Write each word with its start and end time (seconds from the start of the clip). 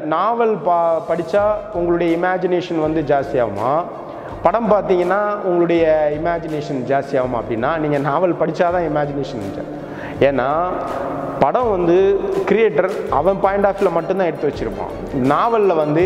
நாவல் 0.00 0.54
பா 0.66 0.76
படித்தா 1.08 1.42
உங்களுடைய 1.72 2.16
இமேஜினேஷன் 2.16 2.80
வந்து 2.84 3.00
ஜாஸ்தியாகுமா? 3.10 3.84
படம் 4.44 4.66
பார்த்தீங்கன்னா 4.72 5.18
உங்களுடைய 5.48 5.84
இமேஜினேஷன் 6.16 6.80
ஜாஸ்தியாகுமா 6.90 7.38
அப்படின்னா 7.42 7.70
நீங்கள் 7.82 8.04
நாவல் 8.06 8.34
படித்தா 8.40 8.70
தான் 8.76 8.86
இமேஜினேஷன் 8.88 9.44
ஏன்னா 10.28 10.48
படம் 11.42 11.70
வந்து 11.70 11.96
கிரியேட்டர் 12.48 12.90
அவன் 13.20 13.40
பாயிண்ட் 13.44 13.68
ஆஃப் 13.70 13.84
மட்டும்தான் 13.98 14.30
எடுத்து 14.30 14.50
வச்சுருப்பான். 14.50 14.92
நாவலில் 15.32 15.80
வந்து 15.82 16.04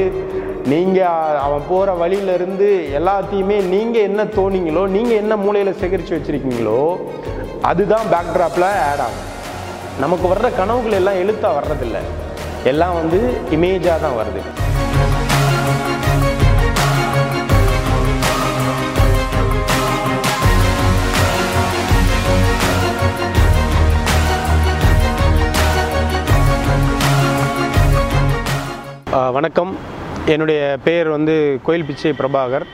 நீங்கள் 0.74 1.40
அவன் 1.46 1.66
போகிற 1.72 1.96
வழியிலேருந்து 2.04 2.70
எல்லாத்தையுமே 3.00 3.58
நீங்கள் 3.74 4.06
என்ன 4.10 4.24
தோணிங்களோ 4.38 4.86
நீங்கள் 4.98 5.20
என்ன 5.24 5.36
மூலையில் 5.46 5.78
சேகரித்து 5.82 6.18
வச்சுருக்கீங்களோ 6.18 6.80
அதுதான் 7.62 8.06
பேக்ட்ராப்பில் 8.14 8.70
ஆட் 8.88 9.04
ஆகும். 9.08 9.28
நமக்கு 10.00 10.34
வர்ற 10.34 10.56
கனவுகள் 10.56 11.00
எல்லாம் 11.02 11.20
எழுத்தாக 11.24 11.60
வர்றதில்லை. 11.60 12.02
எல்லாம் 12.72 12.96
வந்து 13.00 13.18
இமேஜாக 13.56 14.00
தான் 14.04 14.18
வருது. 14.20 14.42
வணக்கம். 29.36 29.72
என்னுடைய 30.32 30.60
பேர் 30.84 31.08
வந்து 31.14 31.34
கோயில் 31.66 31.84
பிச்சை 31.88 32.10
பிரபாகர். 32.18 32.64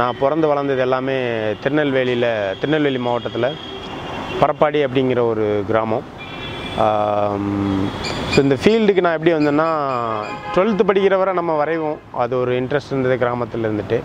நான் 0.00 0.18
பிறந்து 0.20 0.46
வளர்ந்தது 0.50 0.80
எல்லாமே 0.86 1.16
திருநெல்வேலியில் 1.62 2.30
திருநெல்வேலி 2.60 3.00
மாவட்டத்தில் 3.06 3.56
பரப்பாடி 4.40 4.80
அப்படிங்கிற 4.86 5.22
ஒரு 5.32 5.46
கிராமம். 5.70 6.06
ஸோ 8.34 8.42
இந்த 8.42 8.54
ஃபீல்டுக்கு 8.54 9.00
நான் 9.00 9.12
எப்படி 9.12 9.32
வந்தேன்னா 9.32 9.68
டுவெல்த்து 10.54 10.82
படிக்கிற 10.84 11.16
வரை 11.16 11.34
நம்ம 11.34 11.64
வரைவோம். 11.64 11.98
அது 12.12 12.38
ஒரு 12.38 12.60
இன்ட்ரெஸ்ட் 12.60 12.86
இருந்தது 12.86 13.18
கிராமத்தில் 13.18 13.64
இருந்துட்டு. 13.64 14.02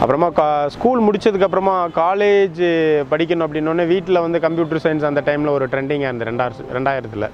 அப்புறமா 0.00 0.30
கா 0.30 0.68
ஸ்கூல் 0.68 1.02
முடிச்சதுக்கப்புறமா 1.02 1.88
காலேஜ் 1.94 2.62
படிக்கணும் 3.10 3.46
அப்படின்னோடனே 3.46 3.86
வீட்டில் 3.86 4.20
வந்து 4.20 4.40
கம்ப்யூட்டர் 4.40 4.82
சயின்ஸ் 4.82 5.02
அந்த 5.02 5.22
டைமில் 5.26 5.48
ஒரு 5.48 5.66
ட்ரெண்டிங்காக 5.66 6.06
இருந்தது 6.06 6.30
ரெண்டாயிரம் 6.30 6.72
ரெண்டாயிரத்தில். 6.72 7.28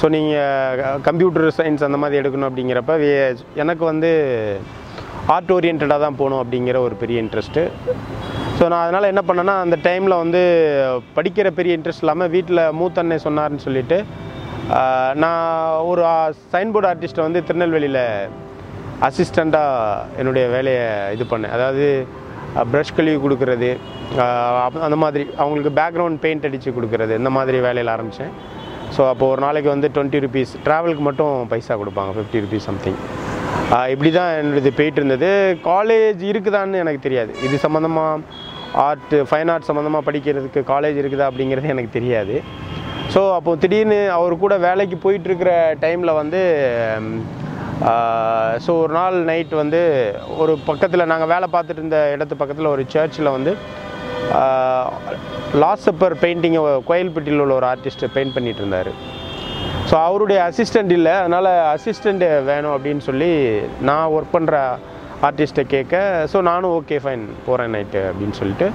ஸோ 0.00 0.08
நீங்கள் 0.08 1.00
கம்ப்யூட்டர் 1.00 1.48
சயின்ஸ் 1.58 1.84
அந்த 1.84 1.96
மாதிரி 1.96 2.20
எடுக்கணும் 2.20 2.48
அப்படிங்கிறப்ப 2.48 2.98
வே- 2.98 3.36
எனக்கு 3.54 3.84
வந்து 3.84 4.10
ஆர்ட் 5.26 5.52
ஓரியன்டாக 5.52 5.98
தான் 5.98 6.16
போகணும் 6.16 6.44
அப்படிங்கிற 6.44 6.76
ஒரு 6.78 6.94
பெரிய 6.94 7.22
இன்ட்ரெஸ்ட்டு 7.22 7.62
ஸோ 8.58 8.64
நான் 8.72 8.82
அதனால் 8.84 9.10
என்ன 9.12 9.22
பண்ணேன்னா 9.28 9.54
அந்த 9.64 9.76
டைமில் 9.86 10.20
வந்து 10.22 10.40
படிக்கிற 11.16 11.48
பெரிய 11.58 11.76
இன்ட்ரெஸ்ட் 11.76 12.04
இல்லாமல் 12.04 12.30
வீட்டில் 12.34 12.62
மூத்தன்னை 12.80 13.16
சொன்னார்னு 13.24 13.64
சொல்லிட்டு 13.66 13.98
நான் 15.22 15.42
ஒரு 15.90 16.02
சைன் 16.52 16.72
போர்டு 16.74 16.88
ஆர்டிஸ்ட்டை 16.90 17.24
வந்து 17.26 17.40
திருநெல்வேலியில் 17.48 18.02
அசிஸ்டண்ட்டாக 19.06 20.20
என்னுடைய 20.20 20.44
வேலையை 20.54 20.84
இது 21.16 21.24
பண்ணேன். 21.32 21.54
அதாவது 21.56 21.86
ப்ரஷ் 22.72 22.96
கழுவி 22.96 23.18
கொடுக்கறது 23.24 23.70
அந்த 24.86 24.96
மாதிரி 25.04 25.24
அவங்களுக்கு 25.42 25.72
பேக்ரவுண்ட் 25.80 26.22
பெயிண்ட் 26.24 26.48
அடித்து 26.48 26.76
கொடுக்கறது 26.78 27.14
இந்த 27.20 27.32
மாதிரி 27.38 27.60
வேலையில் 27.66 27.94
ஆரம்பித்தேன் 27.96 28.32
ஸோ 28.96 29.02
அப்போ 29.12 29.24
ஒரு 29.32 29.40
நாளைக்கு 29.46 29.68
வந்து 29.74 29.88
டுவெண்ட்டி 29.94 30.22
ருபீஸ் 30.24 30.52
ட்ராவலுக்கு 30.66 31.04
மட்டும் 31.08 31.34
பைசா 31.52 31.76
கொடுப்பாங்க 31.82 32.12
ஃபிஃப்டி 32.16 32.42
ருபீஸ் 32.44 32.68
சம்திங் 32.70 33.00
இப்படி 33.92 34.10
தான் 34.16 34.32
என்னுடைய 34.40 34.72
போயிட்டு 34.78 35.00
இருந்தது. 35.00 35.28
காலேஜ் 35.68 36.20
இருக்குதான்னு 36.30 36.80
எனக்கு 36.82 37.04
தெரியாது. 37.06 37.30
இது 37.46 37.56
சம்மந்தமாக 37.64 38.42
ஆர்ட் 38.88 39.14
ஃபைன் 39.28 39.50
ஆர்ட் 39.52 39.68
சம்மந்தமாக 39.68 40.06
படிக்கிறதுக்கு 40.08 40.60
காலேஜ் 40.72 41.00
இருக்குதா 41.02 41.28
அப்படிங்கிறது 41.30 41.72
எனக்கு 41.74 41.96
தெரியாது. 41.98 42.36
ஸோ 43.14 43.20
அப்போ 43.38 43.52
திடீர்னு 43.62 43.98
அவர் 44.18 44.42
கூட 44.44 44.54
வேலைக்கு 44.66 44.96
போயிட்டுருக்கிற 45.04 45.50
டைமில் 45.84 46.18
வந்து 46.20 46.40
ஸோ 48.64 48.72
ஒரு 48.82 48.92
நாள் 48.98 49.16
நைட் 49.30 49.52
வந்து 49.62 49.80
ஒரு 50.42 50.52
பக்கத்தில் 50.68 51.10
நாங்கள் 51.12 51.30
வேலை 51.32 51.46
பார்த்துட்டு 51.54 51.80
இருந்த 51.82 51.98
இடத்து 52.14 52.40
பக்கத்தில் 52.42 52.72
ஒரு 52.74 52.82
சர்ச்சில் 52.94 53.34
வந்து 53.36 53.52
லாஸ்அப்பர் 55.62 56.14
பெயிண்டிங்கை 56.22 56.62
கோயில்பட்டியில் 56.90 57.42
உள்ள 57.44 57.54
ஒரு 57.60 57.66
ஆர்டிஸ்ட்டை 57.72 58.08
பெயிண்ட் 58.16 58.34
பண்ணிட்டு 58.36 58.62
இருந்தார். 58.62 58.90
ஸோ 59.88 59.94
அவருடைய 60.06 60.38
அசிஸ்டண்ட் 60.50 60.92
இல்லை 60.98 61.14
அதனால் 61.22 61.50
அசிஸ்டண்ட்டு 61.74 62.28
வேணும் 62.50 62.74
அப்படின்னு 62.76 63.02
சொல்லி 63.08 63.32
நான் 63.88 64.12
ஒர்க் 64.16 64.34
பண்ணுற 64.36 64.58
ஆர்டிஸ்ட்டை 65.28 65.64
கேட்க 65.74 65.94
ஸோ 66.32 66.38
நானும் 66.50 66.74
ஓகே 66.78 66.96
ஃபைன் 67.02 67.24
போகிறேன் 67.46 67.72
நைட்டு 67.74 68.00
அப்படின்னு 68.10 68.36
சொல்லிட்டு 68.40 68.66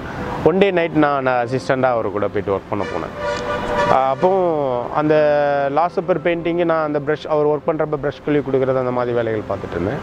ஒன் 0.48 0.60
டே 0.62 0.68
நைட் 0.78 0.96
நான் 1.04 1.30
அசிஸ்டண்ட்டாக 1.42 1.96
அவர் 1.96 2.14
கூட 2.16 2.28
போயிட்டு 2.34 2.54
ஒர்க் 2.56 2.70
பண்ண 2.72 2.84
போனேன். 2.92 3.14
அப்போது 3.98 4.08
அப்போ 4.12 4.30
அந்த 5.00 5.14
லாஸ்அப்பர் 5.78 6.22
பெயிண்டிங்கு 6.26 6.64
நான் 6.72 6.86
அந்த 6.88 6.98
ப்ரஷ் 7.06 7.26
அவர் 7.34 7.50
ஒர்க் 7.52 7.68
பண்ணுறப்ப 7.68 7.98
ப்ரஷ் 8.04 8.22
கழுவி 8.26 8.42
கொடுக்குறது 8.46 8.82
அந்த 8.82 8.94
மாதிரி 8.98 9.16
வேலைகள் 9.18 9.48
பார்த்துட்டு 9.50 9.76
இருந்தேன். 9.78 10.00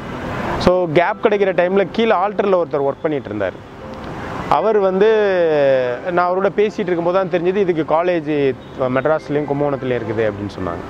ஸோ 0.66 0.72
கேப் 1.00 1.24
கிடைக்கிற 1.26 1.52
டைமில் 1.62 1.92
கீழே 1.98 2.14
ஆல்டரில் 2.24 2.60
ஒருத்தர் 2.60 2.88
ஒர்க் 2.90 3.04
பண்ணிகிட்டு 3.06 3.32
இருந்தார். 3.32 3.58
அவர் 4.58 4.78
வந்து 4.90 5.08
நான் 6.16 6.28
அவரோட 6.28 6.50
பேசிகிட்டு 6.60 6.90
இருக்கும்போது 6.90 7.18
தான் 7.20 7.34
தெரிஞ்சது 7.34 7.64
இதுக்கு 7.66 7.84
காலேஜ் 7.96 8.30
மெட்ராஸ்லேயும் 8.98 9.50
கும்பகோணத்துலேயும் 9.50 10.00
இருக்குது 10.02 10.26
அப்படின்னு 10.30 10.54
சொன்னாங்க. 10.58 10.84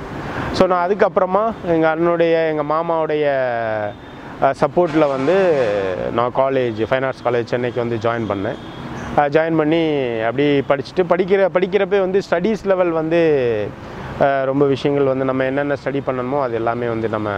ஸோ 0.58 0.64
நான் 0.72 0.84
அதுக்கப்புறமா 0.86 1.46
எங்கள் 1.76 1.92
அண்ணனுடைய 1.94 2.36
எங்கள் 2.52 2.70
மாமாவுடைய 2.74 3.26
சப்போர்ட்டில் 4.62 5.12
வந்து 5.16 5.36
நான் 6.18 6.34
காலேஜ் 6.40 6.80
ஃபைன் 6.90 7.06
ஆர்ட்ஸ் 7.08 7.24
காலேஜ் 7.28 7.52
சென்னைக்கு 7.54 7.80
வந்து 7.84 7.98
ஜாயின் 8.06 8.28
பண்ணேன். 8.32 8.58
ஜாயின் 9.36 9.60
பண்ணி 9.62 9.82
அப்படி 10.30 10.46
படிச்சுட்டு 10.72 11.04
படிக்கிற 11.12 11.48
படிக்கிறப்ப 11.56 12.02
வந்து 12.06 12.20
ஸ்டடீஸ் 12.28 12.64
லெவல் 12.72 12.92
வந்து 13.02 13.22
ரொம்ப 14.50 14.64
விஷயங்கள் 14.74 15.12
வந்து 15.12 15.28
நம்ம 15.30 15.46
என்னென்ன 15.52 15.78
ஸ்டடி 15.82 16.02
பண்ணணுமோ 16.10 16.38
அது 16.46 16.56
எல்லாமே 16.62 16.88
வந்து 16.94 17.10
நம்ம 17.16 17.30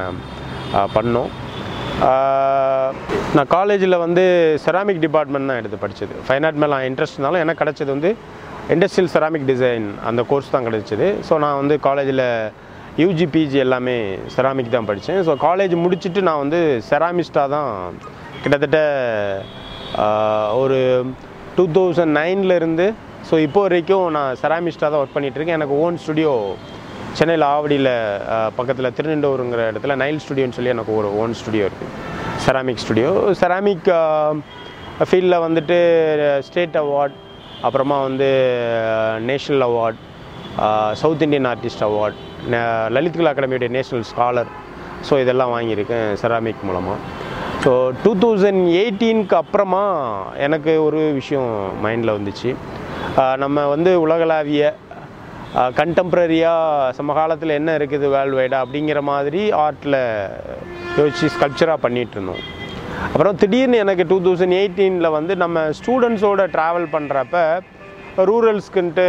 பண்ணோம். 0.96 1.30
நான் 3.38 3.52
காலேஜில் 3.56 4.04
வந்து 4.06 4.24
செராமிக் 4.66 5.04
டிபார்ட்மெண்ட் 5.06 5.50
தான் 5.52 5.60
எடுத்து 5.62 5.84
படித்தது 5.84 6.16
ஃபைன் 6.28 6.46
ஆர்ட் 6.48 6.62
மேலே 6.64 6.78
இன்ட்ரெஸ்ட் 6.90 7.18
இருந்தாலும் 7.18 7.44
எனக்கு 7.46 7.64
கிடச்சது 7.64 7.92
வந்து 7.96 8.12
இண்டஸ்ட்ரியல் 8.76 9.12
செராமிக் 9.16 9.50
டிசைன் 9.52 9.88
அந்த 10.10 10.22
கோர்ஸ் 10.32 10.54
தான் 10.56 10.68
கிடச்சிது. 10.70 11.08
ஸோ 11.28 11.34
நான் 11.44 11.60
வந்து 11.62 11.78
காலேஜில் 11.88 12.26
யூஜி 13.02 13.26
பிஜி 13.34 13.58
எல்லாமே 13.64 13.98
செராமிக் 14.36 14.74
தான் 14.76 14.88
படித்தேன் 14.90 15.22
ஸோ 15.28 15.34
காலேஜ் 15.46 15.76
முடிச்சுட்டு 15.84 16.22
நான் 16.28 16.42
வந்து 16.44 16.60
செராமிஸ்டாக 16.90 17.54
தான் 17.56 17.70
கிட்டத்தட்ட 18.44 18.80
ஒரு 20.62 20.78
டூ 21.58 21.64
தௌசண்ட் 21.78 22.14
நைன்லேருந்து 22.18 22.88
ஸோ 23.30 23.38
இப்போ 23.40 23.62
வரைக்கும் 23.62 24.06
நான் 24.12 24.38
செராமிஸ்டாக 24.42 24.90
தான் 24.92 25.02
ஒர்க் 25.02 25.16
பண்ணிகிட்டு 25.16 25.40
இருக்கேன். 25.40 25.60
எனக்கு 25.60 25.76
ஓன் 25.86 25.98
ஸ்டுடியோ 25.98 26.34
சென்னையில் 27.20 27.46
ஆவடியில் 27.54 27.92
பக்கத்தில் 28.56 28.94
திருநெண்டூருங்கிற 28.98 29.62
இடத்துல 29.72 29.96
நைல் 29.96 30.22
ஸ்டுடியோன்னு 30.26 30.58
சொல்லி 30.58 30.74
எனக்கு 30.76 30.94
ஒரு 30.96 31.10
ஓன் 31.22 31.34
ஸ்டுடியோ 31.34 31.66
இருக்குது 31.70 31.94
செராமிக் 32.46 32.84
ஸ்டுடியோ 32.86 33.12
செராமிக் 33.42 33.90
ஃபீல்டில் 35.10 35.44
வந்துட்டு 35.46 35.78
ஸ்டேட் 36.48 36.78
அவார்ட் 36.78 37.16
அப்புறமா 37.62 37.98
வந்து 38.02 38.30
national 39.26 39.66
award 39.70 40.00
south 40.94 41.24
Indian 41.28 41.50
artist 41.52 41.84
award 41.84 42.20
Lalit 42.96 43.18
Kala 43.20 43.32
அகாடமியுடைய 43.34 43.70
national 43.78 44.06
scholar. 44.12 44.52
So 45.08 45.14
இதெல்லாம் 45.24 45.54
வாங்கியிருக்கேன் 45.56 46.08
செராமிக் 46.22 46.68
மூலமாக 46.70 46.98
ஸோ 47.64 47.72
டூ 48.04 48.12
தௌசண்ட் 48.24 48.62
எயிட்டீனுக்கு 48.82 49.36
அப்புறமா 49.44 49.84
எனக்கு 50.46 50.74
ஒரு 50.88 51.00
விஷயம் 51.20 51.50
மைண்டில் 51.86 52.16
வந்துச்சு. 52.18 52.52
நம்ம 53.44 53.66
வந்து 53.74 53.92
உலகளாவிய 54.06 54.64
கண்டெம்ப்ரரியாக 55.80 56.94
சமகாலத்தில் 56.98 57.58
என்ன 57.58 57.70
இருக்குது 57.80 58.08
வேர்ல்டு 58.14 58.38
வைடாக 58.40 58.64
அப்படிங்கிற 58.66 59.00
மாதிரி 59.12 59.42
ஆர்ட்டில் 59.66 60.00
யோசிச்சு 60.98 61.28
ஸ்கல்ப்சராக 61.36 61.84
பண்ணிகிட்டு 61.86 62.16
இருந்தோம் 62.18 62.44
அப்புறம் 63.12 63.40
திடீர்னு 63.42 63.82
எனக்கு 63.84 64.04
டூ 64.12 64.18
தௌசண்ட் 64.26 64.58
எயிட்டீனில் 64.60 65.16
வந்து 65.18 65.36
நம்ம 65.44 65.64
ஸ்டூடெண்ட்ஸோட 65.80 66.44
ட்ராவல் 66.56 66.88
பண்ணுறப்ப 66.96 67.38
ரூரல்ஸ்க்குன்ட்டு 68.30 69.08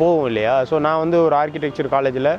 போவோம் 0.00 0.26
இல்லையா? 0.30 0.54
ஸோ 0.70 0.74
நான் 0.86 1.02
வந்து 1.04 1.18
ஒரு 1.26 1.34
ஆர்கிடெக்சர் 1.42 1.88
காலேஜில் 1.96 2.30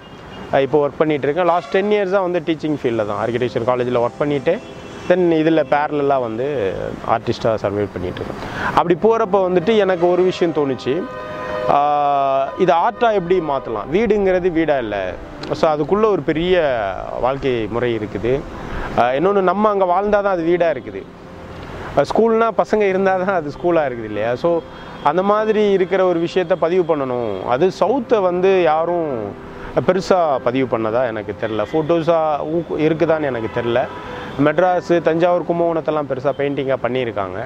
இப்போ 0.65 0.77
ஒர்க் 0.83 0.99
பண்ணிகிட்டு 1.01 1.27
இருக்கேன் 1.27 1.49
லாஸ்ட் 1.51 1.73
டென் 1.75 1.91
இயர்ஸாக 1.95 2.25
வந்து 2.27 2.39
டீச்சிங் 2.47 2.77
ஃபீல்டில் 2.79 3.07
தான். 3.09 3.19
ஆர்கிடெக்சர் 3.23 3.67
காலேஜில் 3.69 4.01
ஒர்க் 4.05 4.21
பண்ணிவிட்டு 4.21 4.53
தென் 5.07 5.25
இதில் 5.41 5.69
பேரலாக 5.73 6.25
வந்து 6.25 6.47
ஆர்டிஸ்ட்டாக 7.15 7.61
சர்வே 7.63 7.85
பண்ணிகிட்ருக்கேன் 7.95 8.41
அப்படி 8.79 8.95
போகிறப்ப 9.05 9.39
வந்துட்டு 9.47 9.73
எனக்கு 9.85 10.05
ஒரு 10.13 10.23
விஷயம் 10.29 10.55
தோணுச்சு. 10.59 10.93
இது 12.63 12.71
ஆர்ட்டாக 12.83 13.17
எப்படி 13.19 13.35
மாற்றலாம் 13.49 13.89
வீடுங்கிறது 13.95 14.47
வீடாக 14.59 14.83
இல்லை? 14.85 15.03
ஸோ 15.59 15.65
அதுக்குள்ளே 15.73 16.07
ஒரு 16.15 16.23
பெரிய 16.29 16.55
வாழ்க்கை 17.25 17.53
முறை 17.75 17.91
இருக்குது. 17.99 18.33
இன்னொன்று 19.17 19.43
நம்ம 19.51 19.69
அங்கே 19.73 19.87
வாழ்ந்தால் 19.93 20.25
தான் 20.25 20.35
அது 20.37 20.45
வீடாக 20.51 20.75
இருக்குது. 20.75 21.01
ஸ்கூல்னா 22.09 22.47
பசங்க 22.61 22.83
இருந்தால் 22.91 23.23
தான் 23.25 23.39
அது 23.41 23.55
ஸ்கூலாக 23.55 23.87
இருக்குது 23.89 24.09
இல்லையா? 24.11 24.31
ஸோ 24.43 24.49
அந்த 25.09 25.21
மாதிரி 25.31 25.63
இருக்கிற 25.77 26.01
ஒரு 26.11 26.19
விஷயத்த 26.25 26.53
பதிவு 26.65 26.83
பண்ணணும். 26.89 27.33
அது 27.53 27.65
சவுத்தை 27.81 28.17
வந்து 28.29 28.51
யாரும் 28.71 29.09
பெருசாக 29.87 30.39
பதிவு 30.47 30.67
பண்ணதா 30.73 31.01
எனக்கு 31.11 31.33
தெரில 31.43 31.61
ஃபோட்டோஸாக 31.69 32.77
இருக்குதான்னு 32.87 33.29
எனக்கு 33.31 33.49
தெரில 33.57 33.79
மெட்ராஸு 34.45 34.95
தஞ்சாவூர் 35.07 35.47
கும்பகோணத்தெல்லாம் 35.49 36.09
பெருசாக 36.11 36.33
பெயிண்டிங்காக 36.39 36.79
பண்ணியிருக்காங்க. 36.85 37.39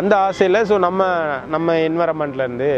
அந்த 0.00 0.12
ஆசையில் 0.26 0.66
ஸோ 0.70 0.76
நம்ம 0.86 1.06
நம்ம 1.54 1.76
என்வரன்மெண்ட்லேருந்து 1.88 2.70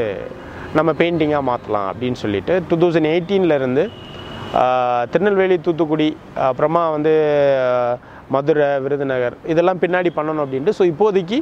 நம்ம 0.78 0.90
பெயிண்டிங்காக 1.00 1.48
மாற்றலாம் 1.50 1.88
அப்படின்னு 1.92 2.18
சொல்லிட்டு 2.24 2.54
டூ 2.68 2.76
தௌசண்ட் 2.82 3.10
எயிட்டீன்லேருந்து 3.12 3.84
திருநெல்வேலி 5.12 5.56
தூத்துக்குடி 5.66 6.08
அப்புறமா 6.48 6.82
வந்து 6.96 7.12
மதுரை 8.34 8.68
விருதுநகர் 8.84 9.36
இதெல்லாம் 9.52 9.80
பின்னாடி 9.82 10.10
பண்ணணும் 10.18 10.42
அப்படின்ட்டு 10.44 10.74
ஸோ 10.78 10.84
இப்போதைக்கு 10.92 11.38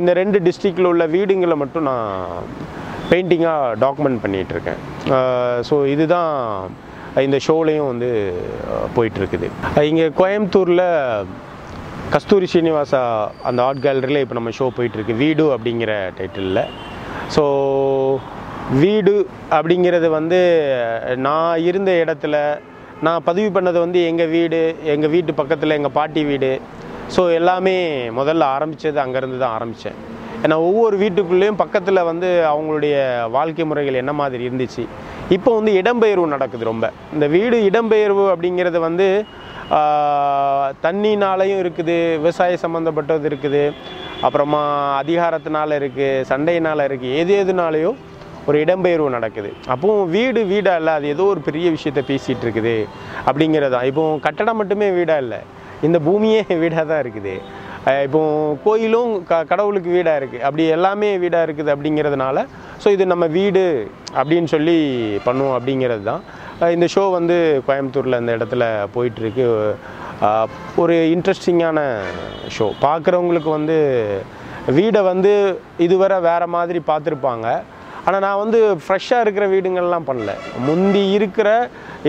இந்த 0.00 0.12
ரெண்டு 0.20 0.38
டிஸ்ட்ரிக்டில் 0.46 0.88
உள்ள 0.90 1.04
வீடுங்களை 1.14 1.56
மட்டும் 1.62 1.86
நான் 1.90 2.10
பெயிண்டிங்காக 3.10 3.76
டாக்குமெண்ட் 3.84 4.22
பண்ணிகிட்ருக்கேன் 4.24 4.80
ஸோ 5.68 5.76
இதுதான் 5.94 6.32
இந்த 7.26 7.38
ஷோலையும் 7.46 7.88
வந்து 7.92 8.10
போயிட்டுருக்குது. 8.96 9.48
இங்கே 9.90 10.06
கோயம்புத்தூரில் 10.20 10.86
கஸ்தூரி 12.14 12.46
ஸ்ரீனிவாசா 12.52 13.00
அந்த 13.48 13.60
ஆர்ட் 13.66 13.82
கேலரியில் 13.86 14.22
இப்போ 14.24 14.36
நம்ம 14.38 14.52
ஷோ 14.58 14.66
போயிட்டுருக்கு. 14.76 15.14
வீடு 15.24 15.44
அப்படிங்கிற 15.54 15.92
டைட்டிலில் 16.18 16.62
ஸோ 17.36 17.44
வீடு 18.82 19.14
அப்படிங்கிறது 19.56 20.08
வந்து 20.18 20.40
நான் 21.26 21.64
இருந்த 21.70 21.90
இடத்துல 22.02 22.36
நான் 23.06 23.24
பதிவு 23.28 23.48
பண்ணது 23.56 23.78
வந்து 23.84 24.00
எங்கள் 24.10 24.32
வீடு 24.36 24.60
எங்கள் 24.94 25.12
வீட்டு 25.14 25.32
பக்கத்தில் 25.40 25.76
எங்கள் 25.78 25.96
பாட்டி 25.98 26.22
வீடு 26.30 26.50
ஸோ 27.14 27.22
எல்லாமே 27.38 27.76
முதல்ல 28.18 28.42
ஆரம்பித்தது 28.56 28.98
அங்கேருந்து 29.04 29.38
தான் 29.42 29.54
ஆரம்பித்தேன். 29.56 29.98
ஏன்னா 30.44 30.56
ஒவ்வொரு 30.68 30.96
வீட்டுக்குள்ளேயும் 31.02 31.58
பக்கத்தில் 31.62 32.06
வந்து 32.10 32.28
அவங்களுடைய 32.52 32.94
வாழ்க்கை 33.36 33.64
முறைகள் 33.70 33.98
என்ன 34.02 34.12
மாதிரி 34.20 34.42
இருந்துச்சு. 34.48 34.84
இப்போ 35.36 35.50
வந்து 35.58 35.72
இடம்பெயர்வு 35.80 36.26
நடக்குது 36.34 36.64
ரொம்ப. 36.70 36.86
இந்த 37.16 37.26
வீடு 37.34 37.56
இடம்பெயர்வு 37.68 38.24
அப்படிங்கிறது 38.34 38.80
வந்து 38.88 39.06
தண்ணினாலையும் 40.86 41.60
இருக்குது 41.64 41.96
விவசாய 42.22 42.56
சம்மந்தப்பட்டது 42.64 43.26
இருக்குது. 43.30 43.62
அப்புறமா 44.26 44.62
அதிகாரத்தினால 45.02 45.76
இருக்குது 45.80 46.24
சண்டையினால் 46.30 46.86
இருக்குது. 46.88 47.14
எது 47.22 47.32
எதுனாலையோ 47.44 47.92
ஒரு 48.48 48.56
இடம்பெயர்வு 48.64 49.08
நடக்குது. 49.16 49.50
அப்போது 49.72 50.06
வீடு 50.16 50.40
வீடாக 50.52 50.80
இல்லை 50.80 50.92
அது 50.98 51.08
ஏதோ 51.14 51.24
ஒரு 51.32 51.42
பெரிய 51.48 51.66
விஷயத்த 51.76 52.00
பேசிகிட்டு 52.12 52.44
இருக்குது 52.46 52.76
அப்படிங்கிறது 53.28 53.74
தான். 53.74 53.88
இப்போ 53.90 54.04
கட்டடம் 54.28 54.60
மட்டுமே 54.60 54.88
வீடாக 54.98 55.24
இல்லை. 55.24 55.40
இந்த 55.88 55.98
பூமியே 56.06 56.40
வீடாக 56.62 56.84
தான் 56.90 57.02
இருக்குது 57.04 57.34
இப்போ 58.06 58.20
கோயிலும் 58.64 59.12
க 59.28 59.38
கடவுளுக்கு 59.50 59.90
வீடாக 59.94 60.20
இருக்குது 60.20 60.44
அப்படி 60.46 60.64
எல்லாமே 60.76 61.08
வீடாக 61.22 61.46
இருக்குது 61.46 61.72
அப்படிங்கிறதுனால 61.74 62.44
ஸோ 62.82 62.90
இது 62.96 63.04
நம்ம 63.12 63.26
வீடு 63.38 63.64
அப்படின்னு 64.20 64.48
சொல்லி 64.54 64.76
பண்ணுவோம் 65.26 65.56
அப்படிங்கிறது 65.56 66.04
தான். 66.10 66.22
இந்த 66.76 66.86
ஷோ 66.94 67.02
வந்து 67.16 67.36
கோயம்புத்தூரில் 67.66 68.20
இந்த 68.20 68.32
இடத்துல 68.38 68.64
போயிட்டுருக்கு. 68.94 69.46
ஒரு 70.82 70.96
இன்ட்ரெஸ்டிங்கான 71.14 71.78
ஷோ 72.56 72.66
பார்க்குறவங்களுக்கு 72.86 73.50
வந்து 73.58 73.76
வீடை 74.78 75.00
வந்து 75.12 75.32
இதுவரை 75.86 76.18
வேறு 76.28 76.48
மாதிரி 76.56 76.80
பார்த்துருப்பாங்க. 76.90 77.46
ஆனால் 78.06 78.24
நான் 78.26 78.42
வந்து 78.44 78.58
ஃப்ரெஷ்ஷாக 78.84 79.24
இருக்கிற 79.24 79.44
வீடுங்கள்லாம் 79.54 80.08
பண்ணல. 80.10 80.32
முந்தி 80.68 81.04
இருக்கிற 81.18 81.48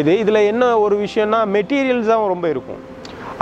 இது 0.01 0.13
இதில் 0.23 0.47
என்ன 0.51 0.63
ஒரு 0.85 0.95
விஷயம்னா 1.05 1.41
மெட்டீரியல்ஸ் 1.57 2.11
தான் 2.11 2.33
ரொம்ப 2.35 2.47
இருக்கும். 2.55 2.81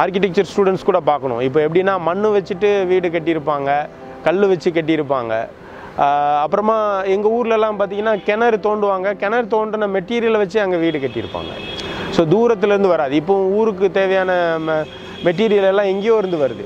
ஆர்கிடெக்சர் 0.04 0.50
ஸ்டூடெண்ட்ஸ் 0.52 0.88
கூட 0.90 1.00
பார்க்கணும். 1.10 1.42
இப்போ 1.48 1.60
எப்படின்னா 1.66 1.96
மண் 2.10 2.28
வச்சுட்டு 2.36 2.70
வீடு 2.92 3.08
கட்டியிருப்பாங்க 3.16 3.70
கல் 4.28 4.48
வச்சு 4.52 4.70
கட்டியிருப்பாங்க. 4.78 5.34
அப்புறமா 6.44 6.76
எங்கள் 7.14 7.34
ஊர்லலாம் 7.38 7.80
பார்த்தீங்கன்னா 7.80 8.14
கிணறு 8.28 8.58
தோண்டுவாங்க. 8.68 9.08
கிணறு 9.24 9.48
தோண்டின 9.54 9.90
மெட்டீரியலை 9.96 10.40
வச்சு 10.44 10.60
அங்கே 10.64 10.78
வீடு 10.84 11.04
கட்டியிருப்பாங்க. 11.06 11.54
ஸோ 12.16 12.22
தூரத்துலேருந்து 12.34 12.94
வராது. 12.96 13.14
இப்போ 13.22 13.36
ஊருக்கு 13.60 13.88
தேவையான 14.00 14.32
மெட்டீரியல் 15.28 15.70
எல்லாம் 15.72 15.92
எங்கேயோ 15.94 16.18
இருந்து 16.22 16.40
வருது. 16.44 16.66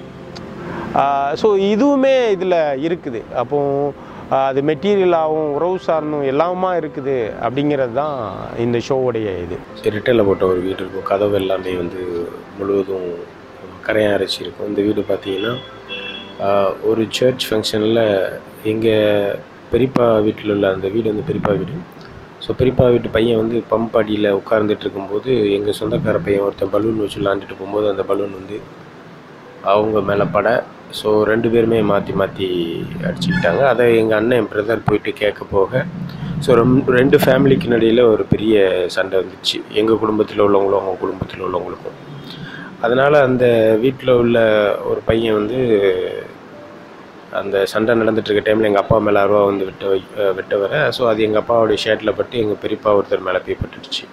ஸோ 1.42 1.48
இதுவுமே 1.74 2.16
இதில் 2.36 2.60
இருக்குது. 2.88 3.22
அப்போது 3.42 4.05
அது 4.34 4.60
மெட்டீரியலாகவும் 4.68 5.50
உறவு 5.56 5.78
சார்ந்தும் 5.86 6.28
எல்லாமா 6.32 6.70
இருக்குது 6.80 7.18
அப்படிங்கிறது 7.46 7.94
தான் 8.02 8.16
இந்த 8.64 8.78
ஷோவுடைய 8.88 9.28
இது. 9.46 9.58
ரிட்டையில் 9.96 10.28
போட்ட 10.28 10.44
ஒரு 10.52 10.62
வீடு 10.68 10.80
இருக்கும். 10.84 11.08
கதவு 11.10 11.36
எல்லாமே 11.42 11.74
வந்து 11.82 12.02
முழுவதும் 12.60 13.10
கரையாக 13.88 14.16
அரைச்சி 14.18 14.40
இருக்கும். 14.44 14.70
இந்த 14.72 14.82
வீடு 14.88 15.02
பார்த்தீங்கன்னா 15.10 15.54
ஒரு 16.90 17.04
சர்ச் 17.18 17.46
ஃபங்க்ஷனில் 17.48 18.04
எங்கள் 18.72 19.38
பெரியப்பா 19.74 20.08
வீட்டில் 20.26 20.54
உள்ள 20.56 20.66
அந்த 20.76 20.88
வீடு 20.96 21.12
வந்து 21.12 21.28
பெரியப்பா 21.30 21.54
வீடு. 21.62 21.76
ஸோ 22.46 22.52
பெரியப்பா 22.60 22.88
வீட்டு 22.96 23.10
பையன் 23.18 23.42
வந்து 23.42 23.60
பம்ப் 23.70 23.96
அடியில் 24.00 24.36
உட்கார்ந்துட்டு 24.40 24.84
இருக்கும்போது 24.86 25.30
எங்கள் 25.58 25.78
சொந்தக்கார 25.82 26.18
பையன் 26.26 26.44
ஒருத்தன் 26.48 26.74
பலூன் 26.74 27.00
வச்சு 27.04 27.20
விளாண்டுட்டு 27.22 27.60
போகும்போது 27.60 27.88
அந்த 27.94 28.06
பலூன் 28.10 28.36
வந்து 28.40 28.58
அவங்க 29.74 30.00
மேலே 30.10 30.26
பட. 30.36 30.48
ஸோ 31.00 31.10
ரெண்டு 31.32 31.48
பேருமே 31.54 31.80
மாற்றி 31.92 32.14
மாற்றி 32.22 32.48
அடிச்சுக்கிட்டாங்க. 33.08 33.62
அதை 33.74 33.86
எங்கள் 34.02 34.18
அண்ணன் 34.20 34.40
என் 34.42 34.52
பிரதர் 34.54 34.86
போயிட்டு 34.88 35.12
கேட்க 35.22 35.44
போக 35.56 35.84
ஸோ 36.46 36.56
ரெம் 36.60 36.78
ரெண்டு 36.98 37.18
ஃபேமிலிக்கு 37.24 37.68
நடையில் 37.74 38.02
ஒரு 38.14 38.24
பெரிய 38.34 38.56
சண்டை 38.96 39.16
வந்துச்சு. 39.22 39.58
எங்கள் 39.80 40.02
குடும்பத்தில் 40.04 40.44
உள்ளவங்களும் 40.46 40.82
அவங்க 40.82 41.02
குடும்பத்தில் 41.04 41.46
உள்ளவங்களுக்கும். 41.48 42.00
அதனால் 42.86 43.16
அந்த 43.28 43.46
வீட்டில் 43.84 44.18
உள்ள 44.22 44.38
ஒரு 44.90 45.02
பையன் 45.10 45.38
வந்து 45.40 45.60
அந்த 47.40 47.56
சண்டை 47.72 47.94
நடந்துட்டுருக்க 48.02 48.42
டைமில் 48.48 48.68
எங்கள் 48.70 48.84
அப்பா 48.84 48.98
மேலே 49.06 49.20
அருவா 49.24 49.40
வந்து 49.50 49.66
விட்ட 49.70 49.86
வை 49.92 49.98
விட்ட 50.38 50.56
வர 50.64 50.74
ஸோ 50.98 51.02
அது 51.12 51.26
எங்கள் 51.28 51.42
அப்பாவோடைய 51.42 51.80
ஷர்ட்டில் 51.84 52.18
பட்டு 52.20 52.36
எங்கள் 52.44 52.62
பெரியப்பா 52.64 52.92
ஒருத்தர் 52.98 53.26
மேலே 53.28 53.40
போய் 53.46 53.62
பட்டுடுச்சு 53.64 54.04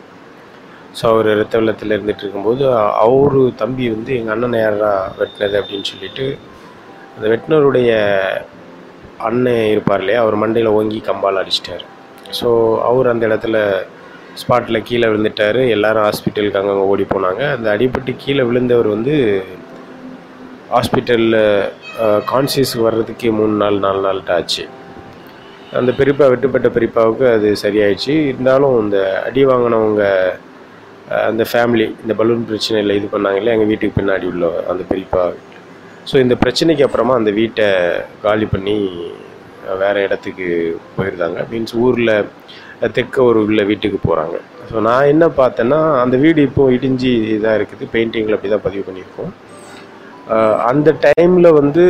ஸோ 0.99 1.05
அவர் 1.13 1.29
ரத்த 1.41 1.55
வெள்ளத்தில் 1.59 1.95
இருந்துகிட்டு 1.97 2.25
இருக்கும்போது 2.25 2.63
அவர் 2.75 2.97
அவரு 3.05 3.43
தம்பி 3.63 3.85
வந்து 3.95 4.13
எங்கள் 4.19 4.35
அண்ணன் 4.35 4.59
யாரா 4.63 4.91
வெட்டினது 5.21 5.57
அப்படின்னு 5.61 5.89
சொல்லிட்டு 5.93 6.27
அந்த 7.15 7.27
வெட்டினருடைய 7.33 7.91
அண்ணன் 9.29 9.71
இருப்பார் 9.73 10.03
இல்லையா 10.03 10.21
அவர் 10.25 10.37
மண்டையில் 10.43 10.75
ஓங்கி 10.77 11.01
கம்பால் 11.09 11.41
அடிச்சிட்டார். 11.43 11.85
ஸோ 12.39 12.49
அவர் 12.91 13.11
அந்த 13.13 13.25
இடத்துல 13.31 13.57
ஸ்பாட்டில் 14.41 14.87
கீழே 14.89 15.07
விழுந்துட்டார். 15.11 15.61
எல்லாரும் 15.77 16.07
ஹாஸ்பிட்டலுக்கு 16.09 16.61
அங்கங்கே 16.61 16.87
ஓடி 16.93 17.05
போனாங்க. 17.15 17.43
அந்த 17.57 17.67
அடிபட்டு 17.75 18.13
கீழே 18.23 18.45
விழுந்தவர் 18.51 18.89
வந்து 18.95 19.15
ஹாஸ்பிட்டலில் 20.75 21.41
கான்சியஸுக்கு 22.31 22.87
வர்றதுக்கே 22.89 23.33
மூணு 23.41 23.55
நாள் 23.63 23.83
நாலு 23.87 24.01
நாள்கிட்ட 24.07 24.39
ஆச்சு. 24.39 24.65
அந்த 25.81 25.91
பெரியப்பா 25.99 26.27
வெட்டுப்பட்ட 26.33 26.69
பெரியப்பாவுக்கு 26.77 27.27
அது 27.37 27.49
சரியாயிடுச்சு. 27.65 28.15
இருந்தாலும் 28.31 28.77
இந்த 28.85 28.99
அடி 29.27 29.43
வாங்கினவங்க 29.51 30.05
அந்த 31.31 31.43
ஃபேமிலி 31.51 31.87
இந்த 32.03 32.13
பலூன் 32.21 32.47
பிரச்சனையில் 32.51 32.97
இது 32.99 33.07
பண்ணாங்களே 33.15 33.53
எங்கள் 33.55 33.71
வீட்டுக்கு 33.71 33.99
பின்னாடி 33.99 34.27
உள்ள 34.33 34.47
அந்த 34.73 34.83
பெரியப்பா 34.91 35.25
ஸோ 36.11 36.15
இந்த 36.25 36.35
பிரச்சனைக்கு 36.43 36.85
அப்புறமா 36.87 37.15
அந்த 37.21 37.31
வீட்டை 37.41 37.67
காலி 38.25 38.47
பண்ணி 38.55 38.77
வேறு 39.83 40.01
இடத்துக்கு 40.07 40.47
போயிருந்தாங்க. 40.97 41.41
மீன்ஸ் 41.51 41.75
ஊரில் 41.85 42.15
தெற்க 42.97 43.17
ஒரு 43.31 43.39
உள்ள 43.47 43.61
வீட்டுக்கு 43.71 43.99
போகிறாங்க 44.07 44.37
ஸோ 44.71 44.77
நான் 44.87 45.11
என்ன 45.13 45.25
பார்த்தேன்னா 45.41 45.79
அந்த 46.05 46.17
வீடு 46.25 46.41
இப்போ 46.49 46.63
இடிஞ்சு 46.77 47.11
இதாக 47.37 47.59
இருக்குது. 47.59 47.85
பெயிண்டிங்கில் 47.95 48.37
அப்படி 48.37 48.53
தான் 48.55 48.67
பதிவு 48.67 48.85
பண்ணியிருக்கோம். 48.89 49.33
அந்த 50.71 50.89
டைமில் 51.05 51.57
வந்து 51.61 51.85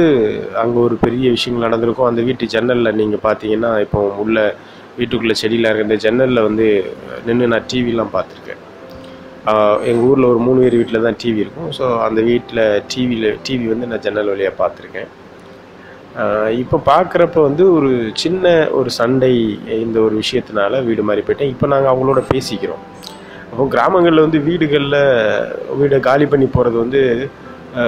அங்கே 0.63 0.79
ஒரு 0.87 0.97
பெரிய 1.05 1.27
விஷயங்கள் 1.37 1.67
நடந்திருக்கும். 1.67 2.11
அந்த 2.11 2.23
வீட்டு 2.29 2.45
ஜன்னலில் 2.55 2.99
நீங்கள் 3.01 3.25
பார்த்தீங்கன்னா 3.27 3.71
இப்போ 3.85 4.01
உள்ள 4.25 4.39
வீட்டுக்குள்ளே 4.99 5.37
செடியெலாம் 5.43 5.73
இருக்கிற 5.75 5.99
ஜன்னலில் 6.07 6.47
வந்து 6.49 6.67
நின்று 7.29 7.53
நான் 7.55 7.69
டிவிலாம் 7.73 8.15
பார்த்துருக்கேன். 8.17 8.63
எங்கள் 9.91 10.07
ஊரில் 10.09 10.31
ஒரு 10.33 10.41
மூணு 10.47 10.59
பேர் 10.63 10.77
வீட்டில் 10.81 11.05
தான் 11.07 11.19
டிவி 11.23 11.43
இருக்கும். 11.45 11.71
ஸோ 11.79 11.85
அந்த 12.07 12.21
வீட்டில் 12.31 12.63
டிவியில் 12.93 13.29
டிவி 13.47 13.67
வந்து 13.73 13.89
நான் 13.91 14.05
ஜன்னல் 14.05 14.33
வழியாக 14.33 14.55
பார்த்துருக்கேன். 14.61 15.11
இப்போ 16.63 16.77
பார்க்குறப்ப 16.91 17.43
வந்து 17.49 17.65
ஒரு 17.77 17.91
சின்ன 18.23 18.47
ஒரு 18.79 18.91
சண்டை 18.99 19.33
இந்த 19.85 19.99
ஒரு 20.07 20.15
விஷயத்தினால 20.23 20.83
வீடு 20.89 21.07
மாதிரி 21.09 21.25
போயிட்டேன். 21.27 21.53
இப்போ 21.55 21.67
நாங்கள் 21.75 21.93
அவங்களோட 21.93 22.23
பேசிக்கிறோம். 22.33 22.83
அப்போ 23.53 23.65
கிராமங்களில் 23.75 24.25
வந்து 24.27 24.41
வீடுகளில் 24.49 25.01
வீடை 25.81 25.99
காலி 26.09 26.27
பண்ணி 26.33 26.49
போகிறது 26.57 26.77
வந்து 26.85 27.01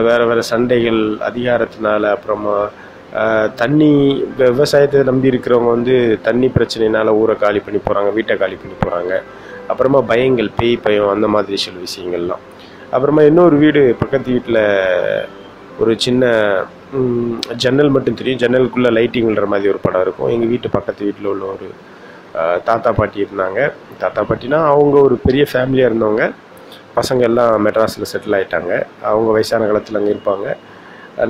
வேறு 0.07 0.25
வேறு 0.31 0.43
சண்டைகள் 0.53 1.01
அதிகாரத்தினால 1.29 2.11
அப்புறமா 2.17 2.57
தண்ணி 3.61 3.91
விவசாயத்தை 4.41 5.01
நம்பி 5.09 5.31
இருக்கிறவங்க 5.33 5.71
வந்து 5.77 5.95
தண்ணி 6.29 6.49
பிரச்சனைனால 6.57 7.13
ஊரை 7.21 7.35
காலி 7.45 7.61
பண்ணி 7.67 7.81
போகிறாங்க 7.83 8.11
வீட்டை 8.19 8.35
காலி 8.43 8.57
பண்ணி 8.63 8.77
போகிறாங்க 8.85 9.15
அப்புறமா 9.75 10.02
பயங்கள் 10.12 10.50
பேய் 10.59 10.83
பயம் 10.87 11.14
அந்த 11.14 11.28
மாதிரி 11.37 11.57
சில 11.66 11.76
விஷயங்கள்லாம். 11.87 12.43
அப்புறமா 12.95 13.23
இன்னொரு 13.31 13.57
வீடு 13.64 13.83
பக்கத்து 14.02 14.28
வீட்டில் 14.37 14.62
ஒரு 15.83 15.93
சின்ன 16.04 16.25
ஜன்னல் 17.62 17.95
மட்டும் 17.95 18.19
தெரியும். 18.19 18.40
ஜன்னலுக்குள்ளே 18.43 18.90
லைட்டிங் 18.97 19.28
விழுற 19.28 19.47
மாதிரி 19.52 19.71
ஒரு 19.73 19.81
படம் 19.87 20.04
இருக்கும். 20.04 20.31
எங்கள் 20.35 20.50
வீட்டு 20.52 20.69
பக்கத்து 20.76 21.07
வீட்டில் 21.07 21.31
உள்ள 21.33 21.45
ஒரு 21.54 21.69
தாத்தா 22.69 22.90
பாட்டி 22.99 23.19
இருந்தாங்க. 23.25 23.61
தாத்தா 24.02 24.21
பாட்டினா 24.28 24.59
அவங்க 24.73 24.97
ஒரு 25.07 25.16
பெரிய 25.26 25.45
ஃபேமிலியாக 25.52 25.90
இருந்தவங்க. 25.90 26.25
பசங்க 26.99 27.23
எல்லாம் 27.28 27.52
மெட்ராஸில் 27.66 28.11
செட்டில் 28.12 28.37
ஆகிட்டாங்க 28.38 28.73
அவங்க 29.11 29.28
வயசான 29.37 29.66
காலத்தில் 29.71 29.99
அங்கே 30.00 30.12
இருப்பாங்க. 30.14 30.47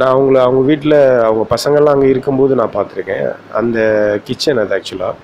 நான் 0.01 0.13
அவங்கள 0.15 0.39
அவங்க 0.47 0.63
வீட்டில் 0.71 0.99
அவங்க 1.29 1.45
பசங்கள்லாம் 1.55 1.97
அங்கே 1.97 2.11
இருக்கும்போது 2.15 2.53
நான் 2.61 2.75
பார்த்துருக்கேன். 2.77 3.27
அந்த 3.61 3.79
கிச்சன் 4.27 4.63
அது 4.65 4.75
ஆக்சுவலாக 4.79 5.23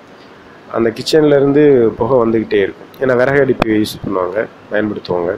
அந்த 0.77 0.89
கிச்சன்லேருந்து 0.97 1.63
புகை 1.99 2.17
வந்துக்கிட்டே 2.23 2.59
இருக்கும். 2.65 2.90
ஏன்னா 3.03 3.13
விறகு 3.21 3.43
அடுப்பு 3.43 3.67
யூஸ் 3.79 4.01
பண்ணுவாங்க 4.03 4.37
பயன்படுத்துவாங்க. 4.71 5.31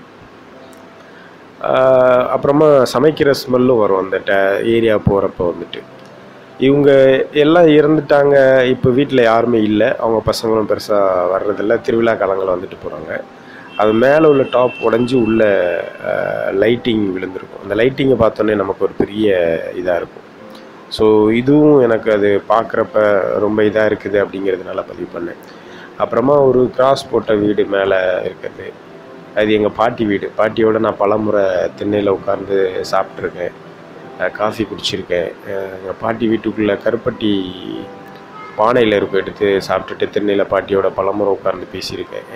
அப்புறமா 2.35 2.67
சமைக்கிற 2.93 3.31
ஸ்மெல்லும் 3.41 3.81
வரும் 3.83 4.01
அந்த 4.03 4.17
ட 4.29 4.33
ஏரியா 4.75 4.95
போகிறப்ப 5.09 5.45
வந்துட்டு. 5.51 5.81
இவங்க 6.67 6.89
எல்லாம் 7.43 7.69
இறந்துட்டாங்க 7.77 8.35
இப்போ 8.73 8.89
வீட்டில் 8.97 9.27
யாருமே 9.29 9.59
இல்லை. 9.69 9.87
அவங்க 10.03 10.19
பசங்களும் 10.31 10.69
பெருசாக 10.71 11.29
வர்றதில்ல. 11.33 11.77
திருவிழா 11.85 12.13
காலங்களில் 12.21 12.55
வந்துட்டு 12.55 12.83
போகிறாங்க 12.83 13.11
அது 13.81 13.91
மேலே 14.03 14.25
உள்ள 14.31 14.43
டாப் 14.55 14.75
உடஞ்சி 14.87 15.15
உள்ள 15.27 15.43
லைட்டிங் 16.63 17.05
விழுந்திருக்கும். 17.15 17.63
அந்த 17.63 17.75
லைட்டிங்கை 17.79 18.17
பார்த்தோன்னே 18.23 18.55
நமக்கு 18.61 18.85
ஒரு 18.87 18.95
பெரிய 19.01 19.27
இதாக 19.79 19.99
இருக்கும். 20.01 20.27
ஸோ 20.97 21.05
இதுவும் 21.39 21.79
எனக்கு 21.87 22.09
அது 22.17 22.29
பார்க்குறப்ப 22.51 22.97
ரொம்ப 23.45 23.59
இதாக 23.69 23.89
இருக்குது 23.91 24.17
அப்படிங்கிறதுனால 24.23 24.81
பதிவு 24.91 25.09
பண்ணேன். 25.15 25.39
அப்புறமா 26.03 26.35
ஒரு 26.49 26.61
கிராஸ் 26.77 27.09
போட்ட 27.11 27.33
வீடு 27.43 27.63
மேலே 27.75 27.99
இருக்கிறது 28.27 28.67
அது 29.39 29.49
எங்கள் 29.57 29.77
பாட்டி 29.79 30.03
வீடு. 30.11 30.27
பாட்டியோட 30.39 30.79
நான் 30.85 31.01
பலமுறை 31.03 31.43
திண்ணையில் 31.77 32.15
உட்காந்து 32.17 32.57
சாப்பிட்ருக்கேன் 32.91 33.53
காஃபி 34.39 34.63
குடிச்சிருக்கேன். 34.71 35.29
எங்கள் 35.79 35.99
பாட்டி 36.01 36.25
வீட்டுக்குள்ளே 36.31 36.75
கருப்பட்டி 36.83 37.31
பானையில் 38.59 38.97
இருப்பு 38.97 39.17
எடுத்து 39.21 39.47
சாப்பிட்டுட்டு 39.67 40.05
திண்ணையில் 40.15 40.51
பாட்டியோட 40.51 40.89
பலமுறை 40.99 41.31
உட்காந்து 41.37 41.67
பேசியிருக்கேன். 41.75 42.27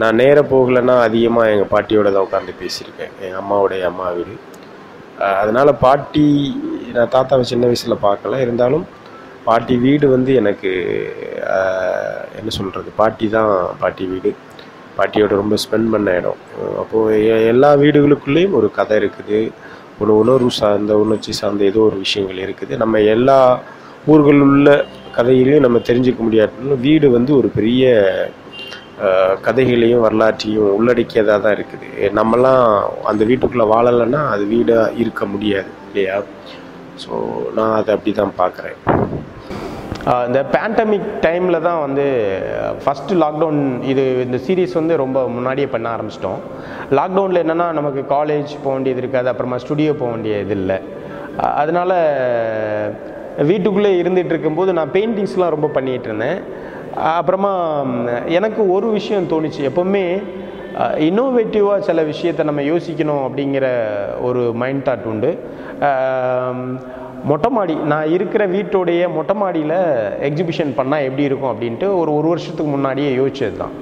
நான் 0.00 0.18
நேராக 0.22 0.44
போகலைன்னா 0.52 0.96
அதிகமாக 1.06 1.52
எங்கள் 1.54 1.72
பாட்டியோட 1.74 2.08
தான் 2.16 2.26
உட்காந்து 2.26 2.52
பேசியிருக்கேன். 2.62 3.14
எங்கள் 3.24 3.40
அம்மாவுடைய 3.42 3.84
அம்மா 3.90 4.06
வீடு. 4.18 4.34
அதனால் 5.42 5.78
பாட்டி 5.86 6.26
நான் 6.94 7.12
தாத்தாவை 7.14 7.46
சின்ன 7.52 7.64
வயசில் 7.70 8.02
பார்க்கல. 8.06 8.38
இருந்தாலும் 8.44 8.84
பாட்டி 9.46 9.74
வீடு 9.84 10.06
வந்து 10.14 10.30
எனக்கு 10.40 10.70
என்ன 12.38 12.50
சொல்கிறது 12.58 12.88
பாட்டி 13.00 13.26
தான் 13.36 13.50
பாட்டி 13.82 14.04
வீடு. 14.12 14.30
பாட்டியோட 14.98 15.32
ரொம்ப 15.42 15.56
ஸ்பெண்ட் 15.62 15.92
பண்ண 15.94 16.14
இடம். 16.20 16.40
அப்போது 16.82 17.18
எல்லா 17.52 17.70
வீடுகளுக்குள்ளேயும் 17.82 18.56
ஒரு 18.58 18.68
கதை 18.78 18.96
இருக்குது. 19.00 19.40
ஒரு 20.02 20.12
உணர்வு 20.22 20.50
சார்ந்த 20.58 20.92
உணர்ச்சி 21.04 21.32
சார்ந்த 21.40 21.62
ஏதோ 21.70 21.80
ஒரு 21.88 21.96
விஷயங்கள் 22.04 22.44
இருக்குது. 22.46 22.74
நம்ம 22.82 23.00
எல்லா 23.14 23.38
ஊர்கள் 24.12 24.44
உள்ள 24.48 24.68
கதைகளையும் 25.16 25.64
நம்ம 25.66 25.78
தெரிஞ்சுக்க 25.88 26.20
முடியாது 26.26 26.76
வீடு 26.86 27.06
வந்து 27.16 27.32
ஒரு 27.40 27.50
பெரிய 27.58 27.92
கதைகளையும் 29.46 30.04
வரலாற்றையும் 30.04 30.72
உள்ளடக்கியதாக 30.78 31.38
தான் 31.44 31.54
இருக்குது. 31.56 31.88
நம்மலாம் 32.18 32.64
அந்த 33.10 33.22
வீட்டுக்குள்ளே 33.30 33.66
வாழலைன்னா 33.74 34.20
அது 34.34 34.44
வீடாக 34.52 34.94
இருக்க 35.02 35.24
முடியாது 35.34 35.70
இல்லையா? 35.88 36.16
ஸோ 37.02 37.12
நான் 37.58 37.76
அதை 37.78 37.90
அப்படி 37.96 38.12
தான் 38.20 38.38
பார்க்குறேன். 38.42 38.78
இந்த 40.28 40.40
பேண்டமிக் 40.52 41.08
டைமில் 41.24 41.64
தான் 41.66 41.80
வந்து 41.84 42.04
ஃபஸ்ட்டு 42.82 43.18
லாக்டவுன் 43.22 43.60
இது 43.92 44.04
இந்த 44.26 44.38
சீரீஸ் 44.46 44.74
வந்து 44.78 44.94
ரொம்ப 45.02 45.18
முன்னாடியே 45.36 45.68
பண்ண 45.74 45.86
ஆரம்பிச்சிட்டோம். 45.96 46.40
லாக்டவுனில் 46.98 47.42
என்னென்னா 47.42 47.66
நமக்கு 47.78 48.02
காலேஜ் 48.14 48.52
போக 48.62 48.72
வேண்டியது 48.74 49.02
இருக்காது 49.02 49.30
அப்புறமா 49.32 49.58
ஸ்டுடியோ 49.64 49.92
போக 49.94 50.10
வேண்டியது 50.14 50.54
இல்லை. 50.60 50.78
அதனால் 51.36 51.58
அதனால 51.62 51.92
வீட்டுக்குள்ளே 53.50 53.90
இருந்துகிட்டு 54.02 54.34
இருக்கும்போது 54.34 54.70
நான் 54.78 54.94
பெயிண்டிங்ஸ்லாம் 54.96 55.54
ரொம்ப 55.56 55.68
பண்ணிகிட்டு 55.74 56.08
இருந்தேன். 56.10 56.40
அப்புறமா 57.18 57.52
எனக்கு 58.38 58.62
ஒரு 58.76 58.88
விஷயம் 58.98 59.30
தோணுச்சு. 59.32 59.60
எப்போவுமே 59.70 60.04
இன்னோவேட்டிவாக 61.08 61.86
சில 61.88 62.02
விஷயத்தை 62.12 62.42
நம்ம 62.48 62.62
யோசிக்கணும் 62.72 63.22
அப்படிங்கிற 63.26 63.66
ஒரு 64.28 64.42
மைண்ட் 64.62 64.86
தாட் 64.88 65.06
உண்டு. 65.12 65.30
மொட்டை 67.28 67.48
மாடி 67.56 67.74
நான் 67.90 68.12
இருக்கிற 68.16 68.42
வீட்டோடைய 68.54 69.00
மொட்டை 69.16 69.34
மாடியில் 69.40 69.76
எக்ஸிபிஷன் 70.28 70.70
பண்ணால் 70.78 71.06
எப்படி 71.08 71.22
இருக்கும் 71.28 71.50
அப்படின்ட்டு 71.52 71.86
ஒரு 72.00 72.10
ஒரு 72.18 72.28
வருஷத்துக்கு 72.32 72.70
முன்னாடியே 72.74 73.10
யோசிச்சது 73.20 73.56
தான் 73.62 73.74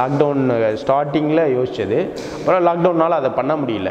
லாக்டவுன் 0.00 0.42
ஸ்டார்டிங்கில் 0.82 1.42
யோசிச்சது. 1.56 1.98
அப்புறம் 2.38 2.62
லாக்டவுனால் 2.68 3.18
அதை 3.20 3.30
பண்ண 3.38 3.54
முடியல. 3.62 3.90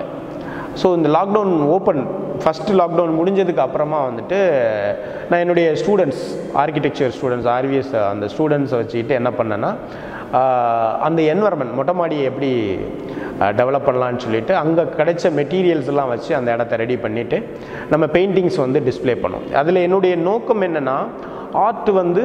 ஸோ 0.81 0.87
இந்த 0.97 1.09
லாக்டவுன் 1.17 1.55
ஓப்பன் 1.75 2.01
ஃபஸ்ட்டு 2.43 2.77
லாக்டவுன் 2.81 3.17
முடிஞ்சதுக்கு 3.19 3.65
அப்புறமா 3.65 3.99
வந்துட்டு 4.09 4.39
நான் 5.29 5.41
என்னுடைய 5.43 5.67
ஸ்டூடெண்ட்ஸ் 5.81 6.23
ஆர்கிடெக்சர் 6.63 7.13
ஸ்டூடெண்ட்ஸ் 7.17 7.49
ஆர்விஎஸ் 7.57 7.93
அந்த 8.13 8.25
ஸ்டூடெண்ட்ஸை 8.33 8.79
வச்சுக்கிட்டு 8.81 9.19
என்ன 9.19 9.31
பண்ணேன்னா 9.39 9.71
அந்த 11.07 11.19
என்வரன்மெண்ட் 11.33 11.75
மொட்டை 11.79 11.93
மாடியை 11.99 12.23
எப்படி 12.29 12.51
டெவலப் 13.59 13.87
பண்ணலான்னு 13.87 14.23
சொல்லிட்டு 14.25 14.53
அங்கே 14.61 14.83
கிடைச்ச 14.99 15.31
மெட்டீரியல்ஸ் 15.39 15.89
எல்லாம் 15.91 16.11
வச்சு 16.13 16.31
அந்த 16.39 16.49
இடத்த 16.55 16.79
ரெடி 16.83 16.95
பண்ணிவிட்டு 17.03 17.37
நம்ம 17.91 18.05
பெயிண்டிங்ஸ் 18.15 18.59
வந்து 18.65 18.79
டிஸ்ப்ளே 18.87 19.15
பண்ணோம். 19.23 19.45
அதில் 19.61 19.83
என்னுடைய 19.87 20.15
நோக்கம் 20.29 20.65
என்னென்னா 20.67 20.97
ஆர்ட் 21.65 21.91
வந்து 22.01 22.23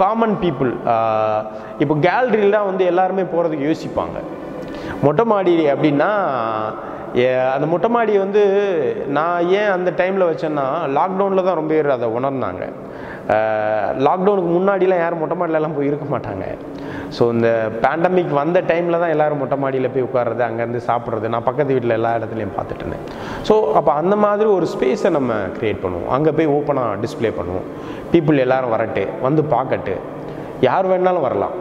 காமன் 0.00 0.36
பீப்புள் 0.42 0.72
இப்போ 1.82 1.94
கேலரியில் 2.06 2.56
தான் 2.56 2.70
வந்து 2.70 2.84
எல்லாருமே 2.92 3.24
போகிறதுக்கு 3.34 3.68
யோசிப்பாங்க. 3.68 4.18
மொட்டை 5.06 5.26
மாடி 5.32 5.54
அப்படின்னா 5.74 6.10
அந்த 7.54 7.66
மொட்டை 7.72 7.88
மாடி 7.94 8.14
வந்து 8.24 8.42
நான் 9.16 9.48
ஏன் 9.58 9.72
அந்த 9.74 9.90
டைமில் 10.00 10.28
வச்சேன்னா 10.30 10.64
லாக்டவுனில் 10.96 11.46
தான் 11.48 11.58
ரொம்ப 11.60 11.72
பேர் 11.74 11.96
அதை 11.96 12.08
உணர்ந்தாங்க. 12.18 12.64
லாக்டவுனுக்கு 14.06 14.50
முன்னாடிலாம் 14.56 15.02
யாரும் 15.02 15.20
மொட்டை 15.22 15.36
மாடிலலாம் 15.40 15.76
போய் 15.76 15.90
இருக்க 15.90 16.06
மாட்டாங்க. 16.14 16.44
ஸோ 17.16 17.22
இந்த 17.34 17.48
பேண்டமிக் 17.84 18.32
வந்த 18.40 18.58
டைமில் 18.70 19.00
தான் 19.02 19.12
எல்லோரும் 19.14 19.40
மொட்டை 19.42 19.56
மாடியில் 19.64 19.92
போய் 19.94 20.06
உட்கார்றது 20.08 20.42
அங்கேருந்து 20.48 20.80
சாப்பிட்றது. 20.90 21.32
நான் 21.34 21.46
பக்கத்து 21.48 21.74
வீட்டில் 21.76 21.96
எல்லா 21.98 22.12
இடத்துலையும் 22.18 22.54
பார்த்துட்டு 22.58 22.84
இருந்தேன். 22.84 23.04
ஸோ 23.48 23.56
அப்போ 23.80 23.92
அந்த 24.00 24.16
மாதிரி 24.24 24.48
ஒரு 24.58 24.68
ஸ்பேஸை 24.74 25.12
நம்ம 25.18 25.40
க்ரியேட் 25.58 25.82
பண்ணுவோம். 25.84 26.10
அங்கே 26.16 26.34
போய் 26.38 26.52
ஓப்பனாக 26.56 26.96
டிஸ்ப்ளே 27.04 27.32
பண்ணுவோம். 27.40 27.68
பீப்புள் 28.14 28.44
எல்லோரும் 28.46 28.74
வரட்டு 28.76 29.04
வந்து 29.26 29.44
பார்க்கட்டு. 29.56 29.96
யார் 30.68 30.88
வேணாலும் 30.92 31.26
வரலாம். 31.28 31.54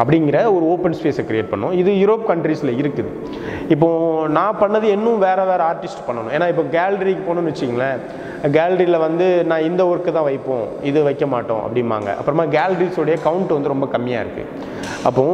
அப்படிங்கிற 0.00 0.38
ஒரு 0.56 0.64
ஓப்பன் 0.72 0.96
ஸ்பேஸை 0.98 1.24
க்ரியேட் 1.30 1.50
பண்ணோம். 1.52 1.74
இது 1.80 1.90
யூரோப் 2.02 2.24
கண்ட்ரீஸில் 2.32 2.72
இருக்குது. 2.82 3.10
இப்போது 3.74 4.32
நான் 4.38 4.60
பண்ணது 4.62 4.86
இன்னும் 4.96 5.22
வேறு 5.26 5.44
வேறு 5.50 5.64
ஆர்டிஸ்ட் 5.70 6.06
பண்ணணும். 6.06 6.32
ஏன்னா 6.36 6.48
இப்போ 6.52 6.64
கேலரிக்கு 6.76 7.24
போகணும்னு 7.28 7.52
வச்சிங்களேன் 7.52 8.00
கேலரியில் 8.56 9.02
வந்து 9.06 9.26
நான் 9.50 9.66
இந்த 9.68 9.82
ஒர்க்கு 9.90 10.10
தான் 10.16 10.28
வைப்போம். 10.30 10.66
இது 10.88 10.98
வைக்க 11.08 11.24
மாட்டோம் 11.34 11.62
அப்படிம்பாங்க. 11.66 12.08
அப்புறமா 12.20 12.44
கேலரிஸோடைய 12.56 13.16
கவுண்ட் 13.26 13.56
வந்து 13.56 13.72
ரொம்ப 13.74 13.88
கம்மியாக 13.94 14.24
இருக்குது 14.24 14.74
அப்போ 15.08 15.24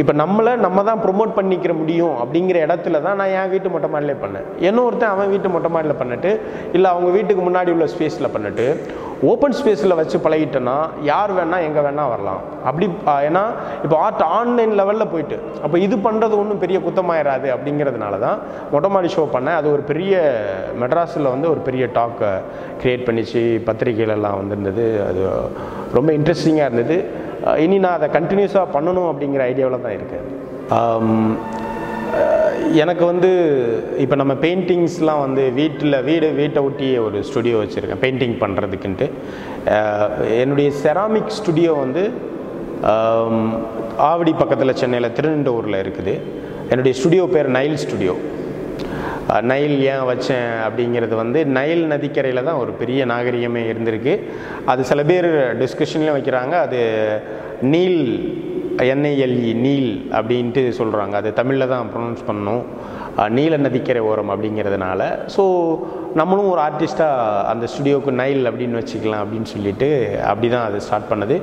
இப்போ 0.00 0.12
நம்மளை 0.20 0.52
நம்ம 0.66 0.82
தான் 0.88 1.02
ப்ரொமோட் 1.04 1.36
பண்ணிக்கிற 1.38 1.72
முடியும் 1.80 2.16
அப்படிங்கிற 2.22 2.58
இடத்துல 2.66 3.00
தான் 3.06 3.18
நான் 3.20 3.32
என் 3.38 3.52
வீட்டு 3.52 3.68
மொட்டை 3.74 3.88
மாடிலே 3.94 4.16
பண்ணேன். 4.22 4.46
இன்னொருத்தன் 4.68 5.12
அவன் 5.14 5.32
வீட்டு 5.34 5.48
மொட்டை 5.54 5.70
மாடியில் 5.74 6.00
பண்ணிட்டு 6.00 6.30
இல்லை 6.76 6.88
அவங்க 6.94 7.10
வீட்டுக்கு 7.16 7.42
முன்னாடி 7.48 7.72
உள்ள 7.74 7.86
ஸ்பேஸில் 7.94 8.34
பண்ணிட்டு 8.36 8.66
ஓப்பன் 9.30 9.54
ஸ்பேஸில் 9.58 9.96
வச்சு 9.98 10.16
பழகிட்டோன்னா 10.24 10.74
யார் 11.08 11.30
வேணால் 11.38 11.64
எங்கே 11.68 11.80
வேணால் 11.86 12.10
வரலாம். 12.12 12.42
அப்படி 12.68 12.86
ஏன்னா 13.28 13.42
இப்போ 13.84 13.96
ஆர்ட் 14.04 14.22
ஆன்லைன் 14.38 14.74
லெவலில் 14.80 15.10
போயிட்டு 15.12 15.36
அப்போ 15.64 15.76
இது 15.86 15.96
பண்ணுறது 16.06 16.34
ஒன்றும் 16.40 16.62
பெரிய 16.64 16.78
குத்தமாயிராது 16.86 17.48
அப்படிங்கிறதுனால 17.54 18.18
தான் 18.26 18.38
மொட்டை 18.72 18.90
மாடி 18.96 19.10
ஷோ 19.16 19.24
பண்ணேன். 19.36 19.58
அது 19.60 19.68
ஒரு 19.76 19.84
பெரிய 19.90 20.20
மெட்ராஸில் 20.82 21.32
வந்து 21.34 21.48
ஒரு 21.54 21.62
பெரிய 21.68 21.86
டாக்கை 21.98 22.32
க்ரியேட் 22.82 23.06
பண்ணிச்சு. 23.08 23.42
பத்திரிகையிலலாம் 23.68 24.38
வந்திருந்தது. 24.40 24.86
அது 25.08 25.22
ரொம்ப 25.98 26.12
இன்ட்ரெஸ்டிங்காக 26.18 26.68
இருந்தது. 26.70 26.98
இனி 27.64 27.78
நான் 27.86 27.98
அதை 27.98 28.08
கண்டினியூஸாக 28.18 28.74
பண்ணணும் 28.76 29.10
அப்படிங்கிற 29.12 29.42
ஐடியாவில் 29.52 29.84
தான் 29.86 29.96
இருக்குது 29.98 30.26
எனக்கு 32.82 33.04
வந்து 33.10 33.30
இப்போ 34.04 34.16
நம்ம 34.20 34.34
பெயிண்டிங்ஸ்லாம் 34.44 35.22
வந்து 35.26 35.44
வீட்டில் 35.60 35.96
வீடு 36.08 36.28
வீட்டை 36.40 36.60
ஒட்டி 36.68 36.88
ஒரு 37.06 37.18
ஸ்டுடியோ 37.28 37.58
வச்சுருக்கேன் 37.62 38.02
பெயிண்டிங் 38.04 38.36
பண்ணுறதுக்குன்ட்டு 38.42 39.06
என்னுடைய 40.42 40.70
செராமிக் 40.82 41.36
ஸ்டுடியோ 41.38 41.72
வந்து 41.84 42.02
ஆவடி 44.10 44.32
பக்கத்தில் 44.40 44.78
சென்னையில் 44.80 45.14
திருநெண்டூரில் 45.18 45.82
இருக்குது. 45.84 46.14
என்னுடைய 46.72 46.92
ஸ்டுடியோ 46.98 47.24
பேர் 47.34 47.48
நைல் 47.58 47.78
ஸ்டுடியோ 47.84 48.14
நைல் 49.50 49.74
ஏன் 49.92 50.04
வச்சேன் 50.10 50.50
அப்படிங்கிறது 50.66 51.14
வந்து 51.22 51.40
நைல் 51.56 51.82
நதிக்கரையில் 51.92 52.46
தான் 52.48 52.60
ஒரு 52.62 52.72
பெரிய 52.80 53.00
நாகரிகமே 53.12 53.62
இருந்திருக்கு. 53.72 54.14
அது 54.72 54.82
சில 54.90 55.02
பேர் 55.10 55.28
டிஸ்கஷன்லேயும் 55.62 56.18
வைக்கிறாங்க 56.18 56.54
அது 56.66 56.80
நீல் 57.72 58.00
என்ஐஎல்இ 58.92 59.52
நீல் 59.64 59.90
அப்படின்ட்டு 60.18 60.62
சொல்கிறாங்க 60.80 61.14
அது 61.20 61.30
தமிழில் 61.40 61.72
தான் 61.72 61.90
ப்ரொனவுன்ஸ் 61.94 62.26
பண்ணணும். 62.28 62.64
நீல 63.36 63.54
நதிக்கரை 63.64 64.02
ஓரம் 64.10 64.30
அப்படிங்கிறதுனால. 64.32 65.00
ஸோ 65.34 65.44
நம்மளும் 66.20 66.50
ஒரு 66.52 66.60
ஆர்டிஸ்ட்டாக 66.66 67.40
அந்த 67.52 67.64
ஸ்டுடியோவுக்கு 67.72 68.12
நைல் 68.20 68.42
அப்படின்னு 68.50 68.80
வச்சுக்கலாம் 68.80 69.22
அப்படின்னு 69.24 69.48
சொல்லிட்டு 69.54 69.88
அப்படி 70.30 70.48
தான் 70.54 70.66
அது 70.68 70.78
ஸ்டார்ட் 70.86 71.10
பண்ணது. 71.12 71.36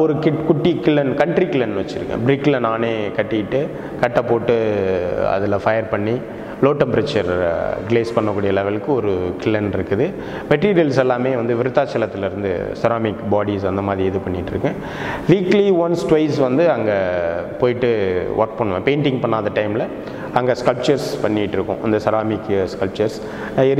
ஒரு 0.00 0.12
கிட் 0.24 0.42
குட்டி 0.48 0.72
கிளன் 0.86 1.12
கண்ட்ரி 1.20 1.46
கிளன் 1.54 1.78
வச்சுருக்கேன். 1.80 2.22
பிரிக்கில் 2.26 2.64
நானே 2.68 2.92
கட்டிட்டு 3.18 3.60
கட்டை 4.02 4.22
போட்டு 4.30 4.56
அதில் 5.34 5.62
ஃபயர் 5.64 5.92
பண்ணி 5.94 6.16
லோ 6.64 6.70
டெம்பரேச்சர் 6.80 7.30
கிளேஸ் 7.88 8.10
பண்ணக்கூடிய 8.16 8.50
லெவலுக்கு 8.58 8.90
ஒரு 8.98 9.12
கிளன் 9.42 9.70
இருக்குது. 9.76 10.06
மெட்டீரியல்ஸ் 10.50 11.00
எல்லாமே 11.04 11.32
வந்து 11.40 11.56
விருத்தாச்சலத்திலேருந்து 11.60 12.52
செராமிக் 12.82 13.22
பாடிஸ் 13.32 13.66
அந்த 13.70 13.82
மாதிரி 13.88 14.04
இது 14.10 14.20
பண்ணிகிட்ருக்கேன் 14.26 14.76
வீக்லி 15.32 15.66
ஒன்ஸ் 15.84 16.04
ட்வைஸ் 16.10 16.38
வந்து 16.46 16.66
அங்கே 16.76 16.98
போயிட்டு 17.62 17.90
ஒர்க் 18.42 18.58
பண்ணுவேன். 18.60 18.86
பெயிண்டிங் 18.88 19.20
பண்ணாத 19.24 19.52
டைமில் 19.58 19.86
அங்கே 20.38 20.54
ஸ்கல்ப்சர்ஸ் 20.62 21.08
பண்ணிகிட்ருக்கோம் 21.24 21.82
அந்த 21.86 21.98
செராமிக் 22.06 22.50
ஸ்கல்ப்சர்ஸ் 22.72 23.18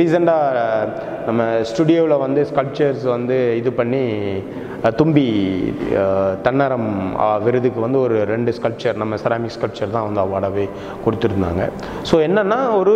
ரீசெண்டாக 0.01 0.93
நம்ம 1.27 1.43
ஸ்டுடியோவில் 1.71 2.23
வந்து 2.27 2.41
ஸ்கல்ப்சர்ஸ் 2.51 3.05
வந்து 3.17 3.37
இது 3.61 3.71
பண்ணி 3.81 4.05
தும்பி 4.99 5.27
தன்னரம் 6.47 6.91
விருதுக்கு 7.45 7.81
வந்து 7.85 7.99
ஒரு 8.07 8.17
ரெண்டு 8.33 8.51
ஸ்கல்ப்சர் 8.57 9.01
நம்ம 9.03 9.17
செராமிக் 9.23 9.55
ஸ்கல்ப்சர் 9.57 9.95
தான் 9.97 10.07
வந்து 10.09 10.23
அவார்டாகவே 10.25 10.67
கொடுத்துருந்தாங்க. 11.05 11.63
ஸோ 12.11 12.19
என்னென்னா 12.27 12.59
ஒரு 12.81 12.95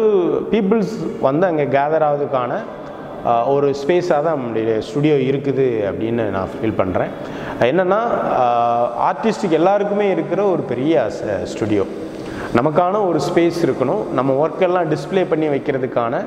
பீப்புள்ஸ் 0.53 0.93
வந்து 1.29 1.47
அங்கே 1.51 1.67
கேதர் 1.77 2.07
ஆகுதுக்கான 2.09 2.61
ஒரு 3.55 3.69
ஸ்பேஸாக 3.81 4.21
தான் 4.27 4.37
நம்முடைய 4.39 4.77
ஸ்டுடியோ 4.89 5.17
இருக்குது 5.31 5.67
அப்படின்னு 5.89 6.25
நான் 6.37 6.53
ஃபீல் 6.53 6.79
பண்ணுறேன் 6.83 7.11
என்னென்னா 7.71 8.01
ஆர்டிஸ்ட்டுக்கு 9.09 9.59
எல்லாருக்குமே 9.61 10.07
இருக்கிற 10.15 10.41
ஒரு 10.55 10.63
பெரிய 10.73 11.03
ஸ்டுடியோ 11.55 11.85
நமக்கான 12.59 13.01
ஒரு 13.09 13.19
ஸ்பேஸ் 13.27 13.59
இருக்கணும். 13.67 14.01
நம்ம 14.19 14.31
ஒர்க்கெல்லாம் 14.45 14.89
டிஸ்ப்ளே 14.93 15.23
பண்ணி 15.33 15.49
வைக்கிறதுக்கான 15.55 16.23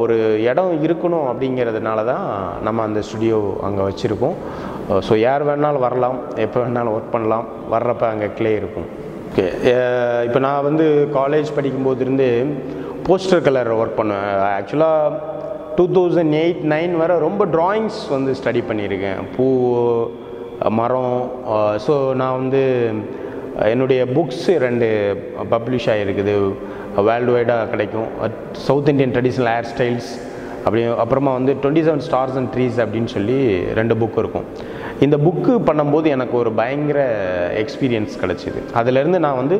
ஒரு 0.00 0.16
இடம் 0.50 0.72
இருக்கணும் 0.86 1.26
அப்படிங்கிறதுனால 1.30 2.04
தான் 2.10 2.26
நம்ம 2.66 2.82
அந்த 2.88 3.00
ஸ்டுடியோ 3.08 3.38
அங்கே 3.66 3.82
வச்சுருக்கோம். 3.88 4.36
ஸோ 5.06 5.14
யார் 5.26 5.42
வேணாலும் 5.48 5.84
வரலாம் 5.86 6.18
எப்போ 6.44 6.58
வேணாலும் 6.64 6.94
ஒர்க் 6.96 7.14
பண்ணலாம். 7.14 7.46
வர்றப்ப 7.74 8.04
அங்கே 8.12 8.28
கிளே 8.38 8.52
இருக்கும். 8.60 8.88
ஓகே 9.30 9.46
இப்போ 10.26 10.40
நான் 10.46 10.66
வந்து 10.68 10.84
காலேஜ் 11.18 11.48
படிக்கும்போது 11.56 12.04
இருந்து 12.06 12.28
போஸ்டர் 13.08 13.44
கலர் 13.48 13.72
ஒர்க் 13.80 13.98
பண்ணுவேன் 14.00 14.38
ஆக்சுவலாக 14.58 15.18
டூ 15.78 15.84
தௌசண்ட் 15.96 16.36
எயிட் 16.44 16.62
நைன் 16.74 16.94
வரை 17.02 17.16
ரொம்ப 17.26 17.42
ட்ராயிங்ஸ் 17.56 18.00
வந்து 18.16 18.32
ஸ்டடி 18.40 18.62
பண்ணியிருக்கேன். 18.70 19.20
பூ 19.34 19.46
மரம் 20.80 21.16
ஸோ 21.86 21.94
நான் 22.20 22.38
வந்து 22.40 22.62
என்னுடைய 23.72 24.00
புக்ஸு 24.16 24.54
ரெண்டு 24.64 24.88
பப்ளிஷ் 25.52 25.90
ஆகிருக்குது 25.92 26.34
வேர்ல்டு 27.08 27.34
வைடாக 27.36 27.68
கிடைக்கும் 27.74 28.08
south 28.68 28.90
Indian 28.92 29.14
traditional 29.16 29.50
hair 29.54 29.68
styles 29.72 30.10
அப்படி 30.66 30.80
அப்புறமா 31.02 31.32
வந்து 31.38 31.52
twenty 31.62 31.82
seven 31.88 32.04
stars 32.06 32.36
and 32.38 32.50
trees 32.54 32.78
அப்படின்னு 32.84 33.10
சொல்லி 33.16 33.36
ரெண்டு 33.78 33.94
புக் 34.00 34.18
இருக்கும். 34.22 34.46
இந்த 35.04 35.16
புக்கு 35.24 35.52
பண்ணும்போது 35.68 36.06
எனக்கு 36.14 36.34
ஒரு 36.42 36.50
பயங்கர 36.60 37.00
எக்ஸ்பீரியன்ஸ் 37.62 38.14
கிடச்சிது. 38.22 38.60
அதுலேருந்து 38.80 39.18
நான் 39.24 39.38
வந்து 39.40 39.56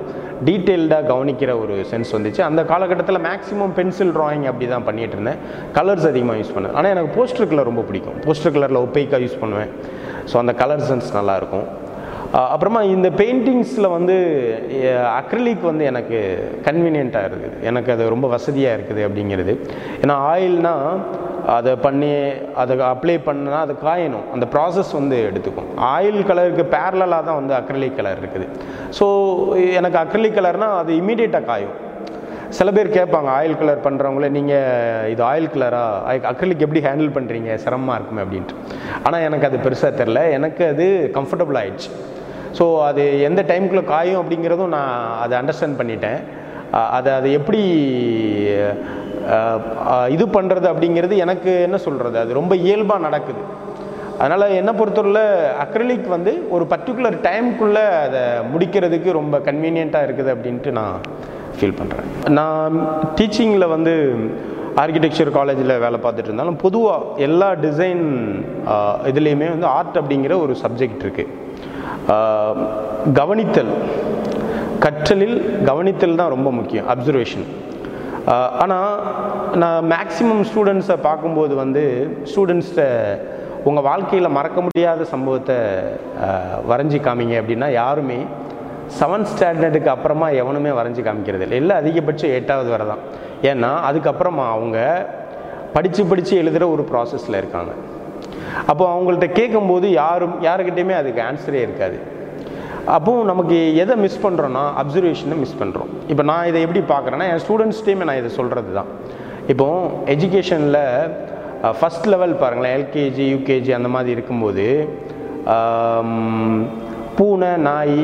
டீட்டெயில்டாக 0.49 1.07
கவனிக்கிற 1.12 1.50
ஒரு 1.62 1.75
சென்ஸ் 1.90 2.11
வந்துச்சு. 2.16 2.43
அந்த 2.49 2.61
காலகட்டத்தில் 2.73 3.21
மேக்ஸிமம் 3.28 3.75
பென்சில் 3.78 4.12
ட்ராயிங் 4.19 4.47
அப்படி 4.50 4.69
தான் 4.75 4.87
பண்ணிகிட்டு 4.88 5.16
இருந்தேன். 5.19 5.40
கலர்ஸ் 5.78 6.09
அதிகமாக 6.12 6.38
யூஸ் 6.40 6.55
பண்ணேன். 6.57 6.75
ஆனால் 6.78 6.93
எனக்கு 6.95 7.12
போஸ்டர் 7.19 7.50
கலர் 7.52 7.71
ரொம்ப 7.71 7.85
பிடிக்கும். 7.90 8.19
போஸ்டர் 8.26 8.55
கலரில் 8.57 8.83
ஒப்பைக்காக 8.87 9.21
யூஸ் 9.26 9.40
பண்ணுவேன். 9.43 9.73
ஸோ 10.33 10.37
அந்த 10.43 10.55
கலர் 10.62 10.87
சென்ஸ் 10.90 11.11
நல்லாயிருக்கும் 11.19 11.66
அப்புறமா 12.35 12.80
இந்த 12.95 13.09
பெயிண்டிங்ஸில் 13.21 13.92
வந்து 13.95 14.16
அக்ரிலிக் 15.18 15.62
வந்து 15.71 15.85
எனக்கு 15.90 16.18
கன்வீனியண்ட்டாக 16.66 17.28
இருக்குது. 17.30 17.56
எனக்கு 17.71 17.90
அது 17.95 18.09
ரொம்ப 18.14 18.28
வசதியாக 18.35 18.76
இருக்குது 18.76 19.04
அப்படிங்கிறது. 19.06 19.52
ஏன்னா 20.02 20.16
ஆயில்னால் 20.33 20.88
அதை 21.56 21.73
பண்ணி 21.87 22.12
அதை 22.62 22.76
அப்ளை 22.92 23.16
பண்ணால் 23.26 23.64
அது 23.64 23.75
காயணும். 23.87 24.26
அந்த 24.35 24.47
ப்ராசஸ் 24.54 24.92
வந்து 24.99 25.16
எடுத்துக்கும். 25.30 25.68
ஆயில் 25.95 26.21
கலருக்கு 26.30 26.64
பேரலாக 26.76 27.26
தான் 27.28 27.38
வந்து 27.40 27.54
அக்ரிலிக் 27.61 27.99
கலர் 27.99 28.23
இருக்குது. 28.23 28.47
ஸோ 28.99 29.06
எனக்கு 29.80 29.99
அக்ரிலிக் 30.04 30.38
கலர்னால் 30.38 30.78
அது 30.83 30.92
இமீடியட்டாக 31.02 31.49
காயும். 31.50 31.76
சில 32.56 32.71
பேர் 32.75 32.97
கேட்பாங்க 32.97 33.28
ஆயில் 33.37 33.56
கலர் 33.61 33.85
பண்ணுறவங்களே 33.87 34.28
நீங்கள் 34.37 35.09
இது 35.12 35.23
ஆயில் 35.30 35.52
கலராக 35.54 36.26
அக்ரிலிக் 36.33 36.64
எப்படி 36.66 36.83
ஹேண்டில் 36.88 37.14
பண்ணுறீங்க 37.16 37.54
சிரமமாக 37.64 37.99
இருக்குமே 37.99 38.23
அப்படின்ட்டு. 38.25 38.56
ஆனால் 39.06 39.25
எனக்கு 39.28 39.49
அது 39.49 39.64
பெருசாக 39.64 39.99
தெரில. 40.02 40.21
எனக்கு 40.40 40.64
அது 40.75 40.87
கம்ஃபர்டபுள் 41.16 41.61
ஆயிடுச்சு. 41.62 41.90
ஸோ 42.58 42.64
அது 42.88 43.04
எந்த 43.28 43.40
டைமுக்குள்ளே 43.50 43.84
காயும் 43.94 44.20
அப்படிங்கிறதும் 44.22 44.75
நான் 44.76 44.94
அதை 45.25 45.34
அண்டர்ஸ்டாண்ட் 45.40 45.78
பண்ணிட்டேன். 45.80 46.18
அதை 46.96 47.10
அதை 47.18 47.28
எப்படி 47.38 47.60
இது 50.14 50.25
பண்ணுறது 50.36 50.66
அப்படிங்கிறது 50.72 51.14
எனக்கு 51.25 51.52
என்ன 51.66 51.76
சொல்கிறது 51.86 52.16
அது 52.22 52.40
ரொம்ப 52.40 52.54
இயல்பாக 52.66 53.04
நடக்குது. 53.06 53.42
அதனால் 54.22 54.54
என்னை 54.58 54.72
பொறுத்தவரையில் 54.80 55.25
அக்ரலிக் 55.64 56.06
வந்து 56.16 56.32
ஒரு 56.56 56.64
பர்டிகுலர் 56.72 57.16
டைமுக்குள்ளே 57.26 57.86
அதை 58.04 58.22
முடிக்கிறதுக்கு 58.52 59.18
ரொம்ப 59.20 59.38
கன்வீனியண்ட்டாக 59.48 60.06
இருக்குது 60.08 60.32
அப்படின்ட்டு 60.34 60.70
நான் 60.80 60.94
ஃபீல் 61.56 61.78
பண்ணுறேன் 61.80 62.08
நான் 62.38 62.76
டீச்சிங்கில் 63.18 63.72
வந்து 63.76 63.94
ஆர்கிடெக்சர் 64.82 65.30
காலேஜில் 65.38 65.82
வேலை 65.84 65.98
பார்த்துட்டு 66.04 66.30
இருந்தாலும் 66.30 66.62
பொதுவாக 66.64 67.22
எல்லா 67.26 67.48
டிசைன் 67.66 68.04
இதுலேயுமே 69.10 69.48
வந்து 69.54 69.68
ஆர்ட் 69.76 70.00
அப்படிங்கிற 70.00 70.34
ஒரு 70.44 70.54
சப்ஜெக்ட் 70.64 71.04
இருக்குது 71.06 71.44
கவனித்தல். 73.18 73.72
கற்றலில் 74.84 75.36
கவனித்தல் 75.68 76.20
தான் 76.20 76.34
ரொம்ப 76.34 76.48
முக்கியம். 76.58 76.88
அப்சர்வேஷன் 76.94 77.46
ஆனால் 78.62 78.92
நான் 79.62 79.86
மேக்ஸிமம் 79.92 80.44
ஸ்டூடெண்ட்ஸை 80.48 80.96
பார்க்கும்போது 81.09 81.54
வந்து 81.62 81.82
ஸ்டூடெண்ட்ஸ்கிட்ட 82.30 82.85
உங்கள் 83.68 83.87
வாழ்க்கையில் 83.88 84.35
மறக்க 84.38 84.59
முடியாத 84.66 85.04
சம்பவத்தை 85.12 85.56
வரைஞ்சி 86.70 86.98
காமிங்க 87.06 87.37
அப்படின்னா 87.40 87.68
யாருமே 87.80 88.18
செவன்த் 88.98 89.30
ஸ்டாண்டர்டுக்கு 89.32 89.90
அப்புறமா 89.94 90.26
எவனுமே 90.42 90.72
வரைஞ்சி 90.78 91.02
காமிக்கிறது 91.06 91.44
இல்லை 91.46 91.59
இல்லை 91.62 91.76
அதிகபட்சம் 91.82 92.35
எட்டாவது 92.38 92.68
வரை 92.74 92.87
தான் 92.92 93.02
ஏன்னா 93.50 93.70
அதுக்கப்புறமா 93.88 94.44
அவங்க 94.56 94.78
படித்து 95.76 96.02
படித்து 96.11 96.35
எழுதுகிற 96.42 96.66
ஒரு 96.74 96.82
ப்ராசஸில் 96.90 97.40
இருக்காங்க. 97.40 97.72
அப்போ 98.71 98.85
அவங்கள்ட்ட 98.92 99.29
கேட்கும்போது 99.38 99.87
யாரும் 100.03 100.37
யாருக்கிட்டேயுமே 100.49 100.97
அதுக்கு 101.01 101.23
ஆன்சரே 101.29 101.62
இருக்காது. 101.66 101.99
அப்போ 102.97 103.12
நமக்கு 103.31 103.57
எதை 103.83 103.95
மிஸ் 104.03 104.21
பண்ணுறோன்னா 104.25 104.64
அப்சர்வேஷனை 104.83 105.37
மிஸ் 105.45 105.57
பண்ணுறோம் 105.61 105.90
இப்போ 106.12 106.25
நான் 106.31 106.49
இதை 106.51 106.61
எப்படி 106.66 106.83
பார்க்குறேன்னா 106.92 107.27
என் 107.33 107.42
ஸ்டூடெண்ட்ஸ்டையுமே 107.45 108.07
நான் 108.11 108.21
இதை 108.23 108.31
சொல்கிறது 108.40 108.71
தான் 108.79 108.90
இப்போ 109.53 109.66
எஜுகேஷனில் 110.14 110.83
ஃபஸ்ட் 111.79 112.07
லெவல் 112.12 112.35
பாருங்களேன் 112.42 112.75
எல்கேஜி 112.79 113.27
யூகேஜி 113.35 113.73
அந்த 113.79 113.88
மாதிரி 113.97 114.11
இருக்கும்போது 114.16 114.66
பூனை 117.19 117.53
நாய் 117.69 118.01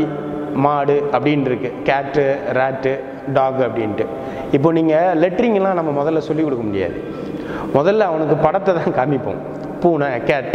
மாடு 0.65 0.97
அப்படின்ட்டு 1.17 1.51
இருக்கு 1.51 1.71
கேட்டு 1.89 2.25
ரேட்டு 2.59 2.93
டாக் 3.37 3.61
அப்படின்ட்டு. 3.67 4.05
இப்போ 4.57 4.69
நீங்கள் 4.79 5.19
லெட்ரிங்லாம் 5.23 5.79
நம்ம 5.81 5.91
முதல்ல 6.01 6.21
சொல்லிக் 6.29 6.47
கொடுக்க 6.47 6.65
முடியாது. 6.69 6.97
முதல்ல 7.77 8.07
அவனுக்கு 8.11 8.37
படத்தை 8.47 8.73
தான் 8.79 8.97
காமிப்போம். 8.99 9.41
பூனை 9.83 10.09
கேட் 10.31 10.53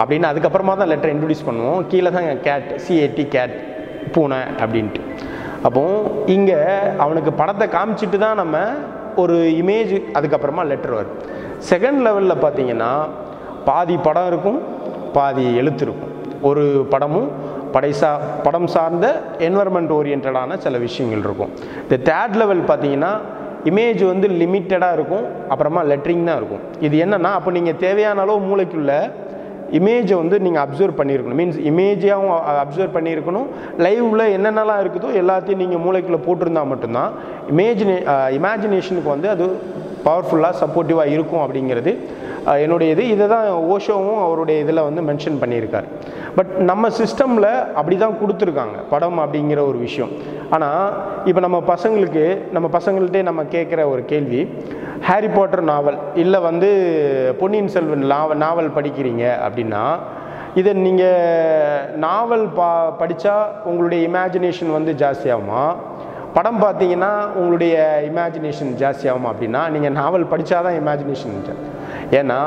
அப்படின்னு 0.00 0.26
அதுக்கப்புறமா 0.30 0.74
தான் 0.80 0.90
லெட்டர் 0.92 1.12
இன்ட்ரடியூஸ் 1.14 1.46
பண்ணுவோம். 1.48 1.80
கீழே 1.90 2.10
தான் 2.16 2.28
கேட் 2.46 2.68
சிஏடி 2.84 3.24
கேட் 3.34 3.54
பூனை 4.14 4.40
அப்படின்ட்டு. 4.62 5.02
அப்போ 5.66 5.82
இங்கே 6.34 6.58
அவனுக்கு 7.04 7.30
படத்தை 7.40 7.66
காமிச்சிட்டு 7.76 8.18
தான் 8.26 8.40
நம்ம 8.42 8.58
ஒரு 9.22 9.36
இமேஜ் 9.62 9.94
அதுக்கப்புறமா 10.18 10.62
லெட்டர் 10.72 10.96
வரும். 10.98 11.18
செகண்ட் 11.70 12.00
லெவலில் 12.06 12.42
பார்த்தீங்கன்னா 12.44 12.92
பாதி 13.68 13.96
படம் 14.06 14.28
இருக்கும் 14.32 14.60
பாதி 15.16 15.44
எழுத்து 15.60 15.84
இருக்கும். 15.86 16.12
ஒரு 16.48 16.62
படமும் 16.92 17.28
படை 17.74 17.90
சா 18.00 18.10
படம் 18.44 18.68
சார்ந்த 18.74 19.06
என்வரன்மெண்ட் 19.46 19.92
ஓரியன்டான 19.96 20.56
சில 20.64 20.78
விஷயங்கள் 20.86 21.24
இருக்கும். 21.26 21.52
இந்த 21.84 21.96
தேர்ட் 22.08 22.38
லெவல் 22.40 22.62
பார்த்தீங்கன்னா 22.70 23.12
இமேஜ் 23.68 24.02
வந்து 24.10 24.26
லிமிட்டடாக 24.40 24.96
இருக்கும் 24.96 25.24
அப்புறமா 25.52 25.80
லெட்டரிங் 25.90 26.28
தான் 26.28 26.38
இருக்கும். 26.40 26.62
இது 26.86 26.94
என்னன்னா 27.04 27.30
அப்போ 27.38 27.50
நீங்கள் 27.56 27.80
தேவையான 27.86 28.22
அளவு 28.24 28.40
மூளைக்குள்ள 28.50 28.92
இமேஜை 29.78 30.14
வந்து 30.20 30.36
நீங்கள் 30.44 30.62
அப்சர்வ் 30.66 30.96
பண்ணியிருக்கணும். 31.00 31.40
மீன்ஸ் 31.40 31.58
இமேஜாகவும் 31.70 32.32
அப்சர்வ் 32.62 32.96
பண்ணியிருக்கணும். 32.96 33.48
லைவில் 33.84 34.24
என்னென்னலாம் 34.36 34.80
இருக்குதோ 34.84 35.10
எல்லாத்தையும் 35.20 35.62
நீங்கள் 35.64 35.82
மூளைக்குள்ளே 35.84 36.20
போட்டிருந்தா 36.26 36.62
மட்டும்தான் 36.72 37.12
இமேஜினே 37.52 37.96
இமேஜினேஷனுக்கு 38.38 39.10
வந்து 39.14 39.30
அது 39.34 39.46
பவர்ஃபுல்லாக 40.06 40.54
சப்போர்ட்டிவாக 40.62 41.14
இருக்கும் 41.16 41.42
அப்படிங்கிறது. 41.44 41.92
என்னுடைய 42.46 42.92
இது 42.92 43.08
இதை 43.08 43.28
தான் 43.28 43.46
ஓஷோவும் 43.48 44.20
அவருடைய 44.24 44.60
இதில் 44.60 44.82
வந்து 44.82 45.02
மென்ஷன் 45.02 45.40
பண்ணியிருக்கார். 45.42 45.86
பட் 46.36 46.52
நம்ம 46.70 46.88
சிஸ்டமில் 46.88 47.50
அப்படி 47.74 47.96
தான் 47.96 48.18
கொடுத்துருக்காங்க. 48.22 48.76
படம் 48.90 49.18
அப்படிங்கிற 49.18 49.66
ஒரு 49.66 49.78
விஷயம். 49.78 50.10
ஆனால் 50.50 50.92
இப்போ 51.24 51.40
நம்ம 51.40 51.62
பசங்களுக்கு 51.66 52.24
நம்ம 52.52 52.68
பசங்கள்கிட்டே 52.78 53.22
நம்ம 53.22 53.42
கேட்குற 53.42 53.88
ஒரு 53.88 54.04
கேள்வி 54.04 54.42
ஹாரி 55.08 55.28
பாட்டர் 55.28 55.62
நாவல் 55.62 55.98
இல்லை 56.14 56.40
வந்து 56.40 56.70
பொன்னியின் 57.40 57.68
செல்வன் 57.68 58.06
நாவல் 58.14 58.36
நாவல் 58.36 58.74
படிக்கிறீங்க 58.78 59.24
அப்படின்னா 59.46 59.84
இதை 60.54 60.72
நீங்கள் 60.72 61.96
நாவல் 61.96 62.46
பா 62.48 62.96
படித்தா 63.00 63.34
உங்களுடைய 63.64 64.08
இமேஜினேஷன் 64.08 64.72
வந்து 64.72 64.92
ஜாஸ்தியாகுமா? 64.92 65.74
படம் 66.34 66.62
பார்த்தீங்கன்னா 66.62 67.12
உங்களுடைய 67.34 68.02
இமேஜினேஷன் 68.10 68.72
ஜாஸ்தியாகும் 68.82 69.30
அப்படின்னா 69.30 69.70
நீங்கள் 69.70 69.92
நாவல் 69.92 70.30
படித்தாதான் 70.32 70.78
இமேஜினேஷன் 70.80 71.36
ஏன்னா 72.18 72.38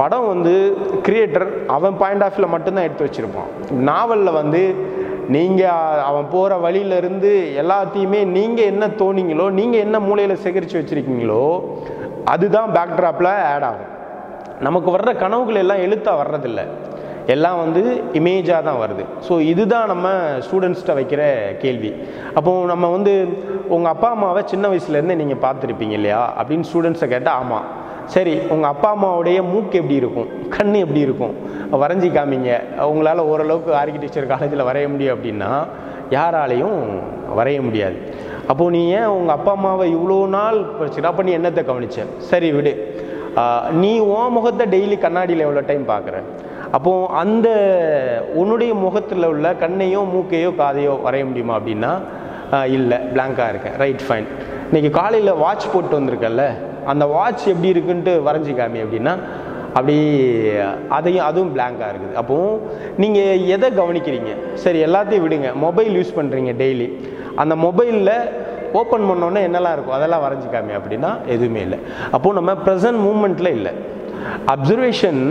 படம் 0.00 0.26
வந்து 0.32 0.54
கிரியேட்டர் 1.06 1.46
அவன் 1.76 1.94
பாயிண்ட் 2.00 2.24
ஆஃப் 2.24 2.34
வியூவில் 2.36 2.54
மட்டும்தான் 2.54 2.86
எடுத்து 2.86 3.06
வச்சுருப்பான். 3.06 3.50
நாவலில் 3.88 4.38
வந்து 4.40 4.62
நீங்கள் 5.34 6.00
அவன் 6.08 6.26
போகிற 6.32 6.56
வழியிலேருந்து 6.64 7.30
எல்லாத்தையுமே 7.62 8.20
நீங்கள் 8.36 8.70
என்ன 8.72 8.86
தோணிங்களோ 9.02 9.46
நீங்கள் 9.58 9.84
என்ன 9.86 9.96
மூலையில் 10.08 10.42
சேகரித்து 10.44 10.80
வச்சுருக்கீங்களோ 10.80 11.44
அதுதான் 12.34 12.74
பேக்ட்ராப்பில் 12.76 13.30
ஆட் 13.52 13.66
ஆகும். 13.70 13.92
நமக்கு 14.66 14.90
வர்ற 14.96 15.10
கனவுகள் 15.22 15.62
எல்லாம் 15.62 15.84
எழுத்தாக 15.86 16.20
வர்றதில்ல. 16.22 16.60
எல்லாம் 17.34 17.58
வந்து 17.62 17.82
இமேஜாக 18.18 18.60
தான் 18.68 18.80
வருது. 18.82 19.04
ஸோ 19.26 19.34
இதுதான் 19.52 19.90
நம்ம 19.92 20.08
ஸ்டூடெண்ட்ஸ்கிட்ட 20.46 20.94
வைக்கிற 20.98 21.22
கேள்வி. 21.62 21.90
அப்போது 22.38 22.68
நம்ம 22.72 22.90
வந்து 22.96 23.14
உங்கள் 23.74 23.92
அப்பா 23.94 24.10
அம்மாவை 24.16 24.42
சின்ன 24.52 24.68
வயசுலேருந்தே 24.72 25.18
நீங்கள் 25.22 25.42
பார்த்துருப்பீங்க 25.46 25.96
இல்லையா? 26.00 26.20
அப்படின்னு 26.40 26.68
ஸ்டூடெண்ட்ஸை 26.70 27.08
கேட்டால் 27.14 27.38
ஆமாம் 27.42 27.66
சரி 28.14 28.34
உங்கள் 28.54 28.70
அப்பா 28.72 28.88
அம்மாவுடைய 28.96 29.38
மூக்கு 29.52 29.76
எப்படி 29.80 29.96
இருக்கும்? 30.02 30.28
கண் 30.56 30.74
எப்படி 30.84 31.00
இருக்கும்? 31.06 31.34
வரைஞ்சி 31.82 32.08
காமிங்க. 32.16 32.50
உங்களால் 32.90 33.28
ஓரளவுக்கு 33.30 33.72
ஆர்கிடெக்சர் 33.80 34.30
காலேஜில் 34.32 34.68
வரைய 34.68 34.88
முடியும் 34.92 35.14
அப்படின்னா 35.16 35.50
யாராலையும் 36.16 36.78
வரைய 37.38 37.60
முடியாது. 37.66 37.96
அப்போது 38.50 38.72
நீ 38.74 38.82
ஏன் 38.98 39.12
உங்கள் 39.16 39.36
அப்பா 39.36 39.52
அம்மாவை 39.56 39.86
இவ்வளோ 39.96 40.18
நாள் 40.36 40.58
படிச்சுட்டு 40.78 41.10
அப்போ 41.10 41.22
நீ 41.28 41.32
என்னத்தை 41.38 41.62
கவனிச்ச? 41.70 42.04
சரி 42.30 42.50
விடு. 42.56 42.72
நீ 43.82 43.92
உன் 44.12 44.34
முகத்தை 44.36 44.66
டெய்லி 44.74 44.98
கண்ணாடியில் 45.04 45.46
எவ்வளோ 45.46 45.64
டைம் 45.70 45.84
பார்க்குற? 45.92 46.18
அப்போ 46.76 46.92
அந்த 47.22 47.48
உன்னுடைய 48.40 48.72
முகத்தில் 48.84 49.30
உள்ள 49.32 49.48
கண்ணையோ 49.64 50.00
மூக்கையோ 50.14 50.52
காதையோ 50.62 50.94
வரைய 51.06 51.24
முடியுமா 51.30 51.56
அப்படின்னா 51.58 51.92
இல்லை. 52.76 52.98
பிளாங்காக 53.12 53.50
இருக்கேன். 53.52 53.76
ரைட் 53.82 54.06
ஃபைன் 54.06 54.28
இன்னைக்கு 54.68 54.90
காலையில் 55.00 55.40
வாட்ச் 55.44 55.70
போட்டு 55.72 55.94
வந்திருக்கல்ல? 55.98 56.44
அந்த 56.92 57.04
வாட்ச் 57.14 57.44
எப்படி 57.52 57.68
இருக்குன்ட்டு 57.74 58.14
வரைஞ்சி 58.28 58.54
காமி 58.60 58.80
அப்படின்னா 58.84 59.14
அப்படி 59.76 59.96
அதையும் 60.96 61.26
அதுவும் 61.28 61.52
பிளாங்காக 61.54 61.90
இருக்குது. 61.92 62.14
அப்போது 62.20 62.60
நீங்கள் 63.02 63.42
எதை 63.54 63.68
கவனிக்கிறீங்க? 63.80 64.32
சரி 64.64 64.78
எல்லாத்தையும் 64.86 65.24
விடுங்க. 65.26 65.48
மொபைல் 65.66 65.92
யூஸ் 65.98 66.16
பண்ணுறீங்க 66.18 66.52
டெய்லி 66.62 66.88
அந்த 67.42 67.54
மொபைலில் 67.66 68.14
ஓப்பன் 68.80 69.06
பண்ணோன்னே 69.08 69.40
என்னெல்லாம் 69.48 69.74
இருக்கும் 69.76 69.96
அதெல்லாம் 69.98 70.24
வரைஞ்சிக்காமே 70.26 70.72
அப்படின்னா 70.78 71.10
எதுவுமே 71.34 71.60
இல்லை. 71.66 71.78
அப்போது 72.16 72.36
நம்ம 72.38 72.54
ப்ரெசன்ட் 72.66 73.00
மூமெண்ட்டில் 73.06 73.50
இல்லை. 73.58 73.72
அப்சர்வேஷன் 74.54 75.22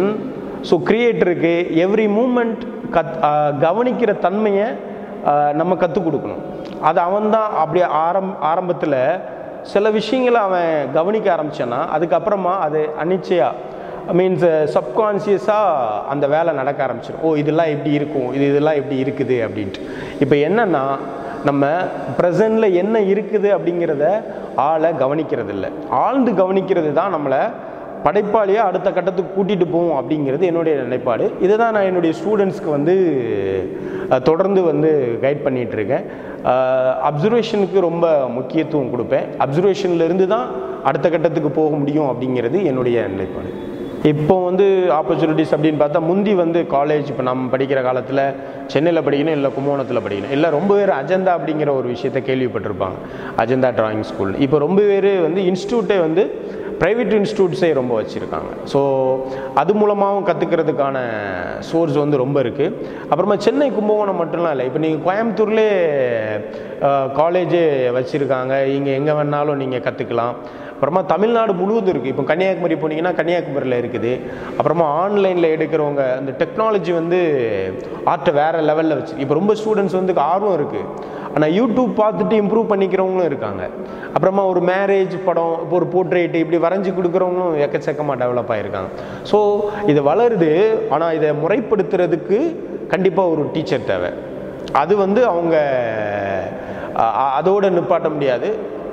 ஸோ 0.70 0.78
கிரியேட்டருக்கு 0.90 1.54
எவ்ரி 1.86 2.06
மூமெண்ட் 2.18 2.62
கத் 2.96 3.16
கவனிக்கிற 3.66 4.12
தன்மையை 4.26 4.68
நம்ம 5.60 5.76
கற்றுக் 5.82 6.06
கொடுக்கணும். 6.08 6.44
அது 6.88 7.00
அவன் 7.08 7.34
தான் 7.36 7.50
அப்படி 7.64 7.82
ஆரம் 8.06 8.32
ஆரம்பத்தில் 8.52 9.00
சில 9.74 9.90
விஷயங்களை 10.00 10.40
அவன் 10.48 10.72
கவனிக்க 10.98 11.28
ஆரம்பித்தான்னா 11.36 11.80
அதுக்கப்புறமா 11.96 12.54
அது 12.66 12.82
அனிச்சையா 13.04 13.50
மீன்ஸ் 14.18 14.48
சப்கான்சியஸாக 14.76 16.02
அந்த 16.14 16.26
வேலை 16.34 16.52
நடக்க 16.60 16.80
ஆரம்பிச்சிடும் 16.88 17.24
ஓ 17.28 17.30
இதெல்லாம் 17.42 17.72
எப்படி 17.76 17.92
இருக்கும் 18.00 18.28
இது 18.34 18.46
இதெல்லாம் 18.52 18.80
எப்படி 18.82 18.98
இருக்குது 19.04 19.38
அப்படின்ட்டு. 19.46 19.82
இப்போ 20.24 20.36
என்னென்னா 20.48 20.84
நம்ம 21.50 21.66
ப்ரெசண்டில் 22.20 22.76
என்ன 22.82 23.00
இருக்குது 23.14 23.50
அப்படிங்கிறத 23.56 24.06
ஆளை 24.68 24.92
கவனிக்கிறது 25.04 25.52
இல்லை 25.56 25.70
ஆழ்ந்து 26.04 26.32
கவனிக்கிறது 26.42 26.92
தான் 27.00 27.16
நம்மளை 27.16 27.42
படைப்பாளியாக 28.06 28.70
அடுத்த 28.70 28.90
கட்டத்துக்கு 28.92 29.36
கூட்டிகிட்டு 29.36 29.68
போவோம் 29.72 29.98
அப்படிங்கிறது 30.00 30.44
என்னுடைய 30.50 30.74
நிலைப்பாடு. 30.82 31.26
இதை 31.46 31.56
தான் 31.58 31.74
நான் 31.76 31.88
என்னுடைய 31.90 32.14
ஸ்டூடெண்ட்ஸ்க்கு 32.20 32.70
வந்து 32.78 32.96
தொடர்ந்து 34.30 34.62
வந்து 34.72 34.92
கைட் 35.24 35.46
பண்ணிகிட்ருக்கேன் 35.46 36.06
அப்சர்வேஷனுக்கு 37.10 37.80
ரொம்ப 37.80 38.06
முக்கியத்துவம் 38.38 38.92
கொடுப்பேன். 38.94 39.26
அப்சர்வேஷன்லேருந்து 39.44 40.28
தான் 40.28 40.48
அடுத்த 40.84 41.10
கட்டத்துக்கு 41.10 41.50
போக 41.50 41.76
முடியும் 41.76 42.10
அப்படிங்கிறது 42.12 42.58
என்னுடைய 42.64 42.98
நிலைப்பாடு. 43.14 43.52
இப்போ 44.10 44.36
வந்து 44.48 44.66
ஆப்பர்ச்சுனிட்டிஸ் 44.98 45.54
அப்படின்னு 45.56 45.80
பார்த்தா 45.82 46.00
முந்தி 46.08 46.34
வந்து 46.42 46.60
காலேஜ் 46.74 47.08
இப்போ 47.12 47.24
நம்ம 47.28 47.50
படிக்கிற 47.54 47.80
காலத்தில் 47.88 48.22
சென்னையில் 48.74 49.06
படிக்கணும் 49.08 49.36
இல்லை 49.38 49.50
கும்போணத்தில் 49.56 50.04
படிக்கணும். 50.06 50.34
இல்லை 50.36 50.50
ரொம்ப 50.58 50.72
பேர் 50.80 50.92
அஜந்தா 51.02 51.32
அப்படிங்கிற 51.38 51.72
ஒரு 51.80 51.88
விஷயத்த 51.94 52.20
கேள்விப்பட்டிருப்பாங்க. 52.28 52.98
அஜந்தா 53.44 53.70
டிராயிங் 53.80 54.06
ஸ்கூல் 54.10 54.34
இப்போ 54.46 54.58
ரொம்ப 54.66 54.82
பேர் 54.92 55.10
வந்து 55.28 55.42
இன்ஸ்டியூட்டே 55.52 55.98
வந்து 56.06 56.26
ப்ரைவேட் 56.82 57.14
இன்ஸ்டியூட்ஸே 57.20 57.70
ரொம்ப 57.80 57.94
வச்சுருக்காங்க. 58.00 58.52
ஸோ 58.72 58.80
அது 59.62 59.72
மூலமாகவும் 59.82 60.28
கற்றுக்கிறதுக்கான 60.30 60.98
சோர்ஸ் 61.70 61.98
வந்து 62.04 62.18
ரொம்ப 62.24 62.38
இருக்குது 62.46 62.76
அப்புறமா 63.12 63.38
சென்னை 63.46 63.70
கும்பகோணம் 63.78 64.22
மட்டும்லாம் 64.22 64.54
இல்லை. 64.56 64.66
இப்போ 64.70 64.82
நீங்கள் 64.86 65.04
கோயம்புத்தூர்லேயே 65.08 65.72
காலேஜே 67.22 67.64
வச்சுருக்காங்க. 67.98 68.54
இங்கே 68.78 68.94
எங்கே 69.00 69.16
வேணாலும் 69.20 69.62
நீங்கள் 69.64 69.86
கற்றுக்கலாம் 69.88 70.36
அப்புறமா 70.76 71.02
தமிழ்நாடு 71.12 71.52
முழுவதும் 71.60 71.92
இருக்குது 71.94 72.12
இப்போ 72.14 72.24
கன்னியாகுமரி 72.30 72.76
போனீங்கன்னா 72.82 73.12
கன்னியாகுமரியில் 73.20 73.78
இருக்குது. 73.82 74.12
அப்புறமா 74.58 74.86
ஆன்லைனில் 75.02 75.54
எடுக்கிறவங்க 75.56 76.04
அந்த 76.20 76.32
டெக்னாலஜி 76.42 76.92
வந்து 77.02 77.20
ஆர்ட்டை 78.14 78.34
வேறு 78.40 78.66
லெவலில் 78.70 78.98
வச்சு 79.00 79.16
இப்போ 79.26 79.36
ரொம்ப 79.40 79.54
ஸ்டூடெண்ட்ஸ் 79.62 79.98
வந்து 80.00 80.16
ஆர்வம் 80.34 80.58
இருக்குது 80.60 81.14
ஆனால் 81.36 81.54
யூடியூப் 81.60 81.94
பார்த்துட்டு 82.02 82.36
இம்ப்ரூவ் 82.42 82.68
பண்ணிக்கிறவங்களும் 82.74 83.30
இருக்காங்க. 83.32 83.64
அப்புறமா 84.16 84.44
ஒரு 84.52 84.62
மேரேஜ் 84.72 85.16
படம் 85.26 85.56
இப்போ 85.64 85.76
ஒரு 85.80 85.88
போர்ட்ரேட்டு 85.96 86.44
இப்படி 86.44 86.60
வரைஞ்சி 86.66 86.92
கொடுக்குறவங்களும் 87.00 87.58
எக்கச்சக்கமாக 87.66 88.20
டெவலப் 88.24 88.54
ஆகிருக்காங்க 88.56 88.90
ஸோ 89.32 89.40
இது 89.92 90.04
வளருது. 90.12 90.52
ஆனால் 90.96 91.16
இதை 91.20 91.32
முறைப்படுத்துறதுக்கு 91.44 92.40
கண்டிப்பாக 92.94 93.34
ஒரு 93.34 93.44
டீச்சர் 93.56 93.90
தேவை. 93.92 94.14
அது 94.84 94.94
வந்து 95.04 95.22
அவங்க 95.34 95.56
அதோடு 97.02 97.36
அதோட 97.40 97.76
நிப்பாட்ட 97.78 98.08
முடியாது. 98.16 98.50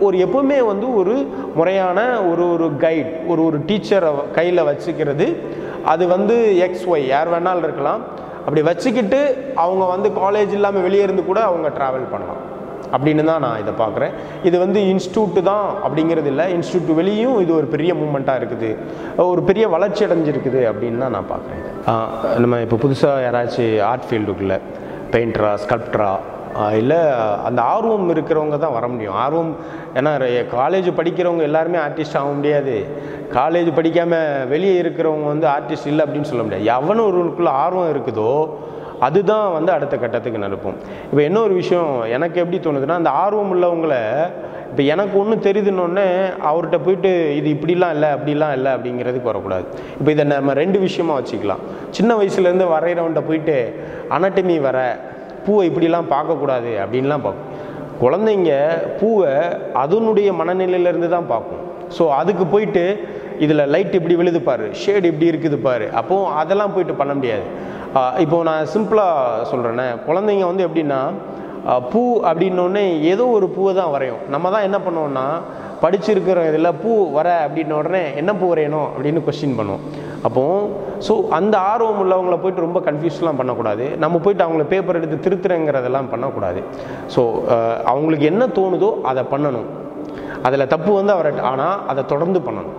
ஒரு 0.06 0.16
எப்பவுமே 0.26 0.58
வந்து 0.70 0.86
ஒரு 1.00 1.14
முறையான 1.58 1.98
ஒரு 2.30 2.44
ஒரு 2.54 2.68
கைட் 2.84 3.12
ஒரு 3.32 3.40
ஒரு 3.48 3.58
டீச்சரை 3.68 4.10
கையில் 4.38 4.66
வச்சுக்கிறது. 4.70 5.26
அது 5.92 6.04
வந்து 6.14 6.36
எக்ஸ் 6.66 6.86
ஒய் 6.92 7.10
யார் 7.14 7.32
வேணாலும் 7.34 7.66
இருக்கலாம். 7.68 8.02
அப்படி 8.44 8.62
வச்சுக்கிட்டு 8.70 9.20
அவங்க 9.64 9.84
வந்து 9.94 10.08
காலேஜ் 10.22 10.54
இல்லாமல் 10.58 10.84
வெளியே 10.86 11.04
இருந்து 11.08 11.24
கூட 11.30 11.40
அவங்க 11.50 11.68
ட்ராவல் 11.78 12.10
பண்ணலாம். 12.14 12.42
அப்படின்னு 12.96 13.22
தான் 13.28 13.42
நான் 13.44 13.60
இதை 13.62 13.72
பார்க்குறேன். 13.82 14.14
இது 14.48 14.56
வந்து 14.62 14.78
இன்ஸ்டியூட்டு 14.92 15.42
தான் 15.50 15.66
அப்படிங்கிறது 15.84 16.28
இல்லை. 16.32 16.44
இன்ஸ்டியூட் 16.56 16.90
வெளியும் 17.00 17.38
இது 17.44 17.52
ஒரு 17.58 17.68
பெரிய 17.74 17.92
மூமெண்ட்டாக 18.00 18.40
இருக்குது. 18.40 18.70
ஒரு 19.32 19.42
பெரிய 19.50 19.64
வளர்ச்சி 19.74 20.02
அடைஞ்சிருக்குது 20.06 20.60
அப்படின்னு 20.70 21.02
தான் 21.04 21.14
நான் 21.16 21.30
பார்க்குறேன் 21.32 21.62
நம்ம 22.44 22.60
இப்போ 22.66 22.78
புதுசாக 22.84 23.24
யாராச்சும் 23.26 23.74
ஆர்ட் 23.90 24.06
ஃபீல்டுக்குள்ளே 24.10 24.58
பெயிண்டரா 25.14 25.52
ஸ்கல்ப்டரா 25.64 26.12
இல்லை 26.80 26.98
அந்த 27.48 27.60
ஆர்வம் 27.74 28.10
இருக்கிறவங்க 28.14 28.56
தான் 28.64 28.74
வர 28.78 28.86
முடியும். 28.92 29.16
ஆர்வம் 29.24 29.52
ஏன்னா 29.98 30.10
காலேஜ் 30.56 30.88
படிக்கிறவங்க 30.98 31.44
எல்லாருமே 31.50 31.78
ஆர்டிஸ்ட் 31.86 32.18
ஆக 32.20 32.32
முடியாது. 32.38 32.74
காலேஜ் 33.38 33.70
படிக்காமல் 33.78 34.46
வெளியே 34.52 34.74
இருக்கிறவங்க 34.82 35.26
வந்து 35.32 35.48
ஆர்டிஸ்ட் 35.56 35.90
இல்லை 35.92 36.04
அப்படின்னு 36.06 36.30
சொல்ல 36.30 36.44
முடியாது. 36.46 36.68
எவனும் 36.76 37.08
ஒருவனுக்குள்ளே 37.10 37.54
ஆர்வம் 37.64 37.92
இருக்குதோ 37.94 38.32
அதுதான் 39.06 39.46
வந்து 39.54 39.70
அடுத்த 39.74 39.94
கட்டத்துக்கு 40.02 40.42
நடப்போம் 40.46 40.76
இப்போ 41.10 41.22
என்ன 41.28 41.38
ஒரு 41.46 41.54
விஷயம் 41.60 41.92
எனக்கு 42.16 42.36
எப்படி 42.42 42.58
தோணுதுன்னா 42.66 42.98
அந்த 43.00 43.12
ஆர்வம் 43.22 43.52
உள்ளவங்களை 43.54 44.02
இப்போ 44.70 44.82
எனக்கு 44.92 45.14
ஒன்று 45.20 45.36
தெரியுதுன்னொன்னே 45.46 46.04
அவர்கிட்ட 46.50 46.78
போயிட்டு 46.84 47.10
இது 47.38 47.48
இப்படிலாம் 47.54 47.94
இல்லை 47.96 48.10
அப்படிலாம் 48.16 48.54
இல்லை 48.58 48.70
அப்படிங்கிறதுக்கு 48.76 49.30
வரக்கூடாது. 49.30 49.66
இப்போ 49.98 50.10
இதை 50.14 50.24
நம்ம 50.24 50.54
ரெண்டு 50.60 50.78
விஷயமா 50.86 51.16
வச்சுக்கலாம். 51.18 51.64
சின்ன 51.96 52.14
வயசுலேருந்து 52.20 52.68
வரைகிறவன்கிட்ட 52.74 53.24
போயிட்டு 53.30 53.56
அனட்டமி 54.18 54.56
வர 54.68 54.78
பூவை 55.46 55.64
இப்படிலாம் 55.70 56.12
பார்க்கக்கூடாது 56.14 56.70
அப்படின்லாம் 56.85 57.24
பார்க்கும். 57.26 57.50
குழந்தைங்க 58.02 58.52
பூவை 59.00 59.33
அதனுடைய 59.83 60.28
மனநிலையிலேருந்து 60.40 61.11
தான் 61.16 61.28
பார்க்கும். 61.33 61.62
ஸோ 61.96 62.05
அதுக்கு 62.20 62.44
போயிட்டு 62.55 62.85
இதில் 63.44 63.68
லைட் 63.74 63.98
இப்படி 63.98 64.14
விழுது 64.20 64.40
பாரு 64.48 64.66
ஷேடு 64.81 65.07
இப்படி 65.12 65.31
இருக்குது 65.33 65.59
பாரு. 65.66 65.87
அப்போ 66.00 66.16
அதெல்லாம் 66.40 66.72
போயிட்டு 66.74 66.94
பண்ண 67.00 67.12
முடியாது. 67.18 67.46
இப்போது 68.24 68.46
நான் 68.48 68.68
சிம்பிளாக 68.74 69.46
சொல்கிறேனே 69.50 69.87
குழந்தைங்க 70.09 70.44
வந்து 70.50 70.66
எப்படின்னா 70.66 71.00
பூ 71.92 72.02
அப்படின்னோடனே 72.28 72.85
ஏதோ 73.11 73.24
ஒரு 73.37 73.46
பூவை 73.57 73.72
தான் 73.81 73.92
வரையும். 73.94 74.22
நம்ம 74.35 74.50
தான் 74.55 74.66
என்ன 74.68 74.78
பண்ணுவோம்னா 74.87 75.26
படிச்சிருக்கிற 75.83 76.40
இதில் 76.50 76.78
பூ 76.83 76.92
வர 77.18 77.28
அப்படின்ன 77.44 77.76
உடனே 77.81 78.02
என்ன 78.20 78.31
பூ 78.40 78.46
வரையணும் 78.52 78.88
அப்படின்னு 78.94 79.22
கொஸ்டின் 79.26 79.59
பண்ணுவோம். 79.59 79.85
அப்போ 80.26 80.42
ஸோ 81.06 81.14
அந்த 81.38 81.54
ஆர்வம் 81.70 82.00
உள்ளவங்கள 82.02 82.37
போயிட்டு 82.42 82.66
ரொம்ப 82.66 82.80
கன்ஃபியூஸ்லாம் 82.88 83.40
பண்ணக்கூடாது. 83.40 83.87
நம்ம 84.04 84.18
போயிட்டு 84.24 84.44
அவங்கள 84.46 84.64
பேப்பர் 84.72 84.98
எடுத்து 85.00 85.24
திருத்துறங்கிறதெல்லாம் 85.24 86.11
பண்ணக்கூடாது. 86.12 86.62
ஸோ 87.14 87.22
அவங்களுக்கு 87.92 88.28
என்ன 88.32 88.46
தோணுதோ 88.58 88.90
அதை 89.12 89.24
பண்ணணும். 89.35 89.68
அதில் 90.48 90.70
தப்பு 90.74 90.92
வந்து 91.00 91.14
அவரை 91.16 91.32
ஆனால் 91.52 91.80
அதை 91.92 92.04
தொடர்ந்து 92.12 92.40
பண்ணணும். 92.46 92.78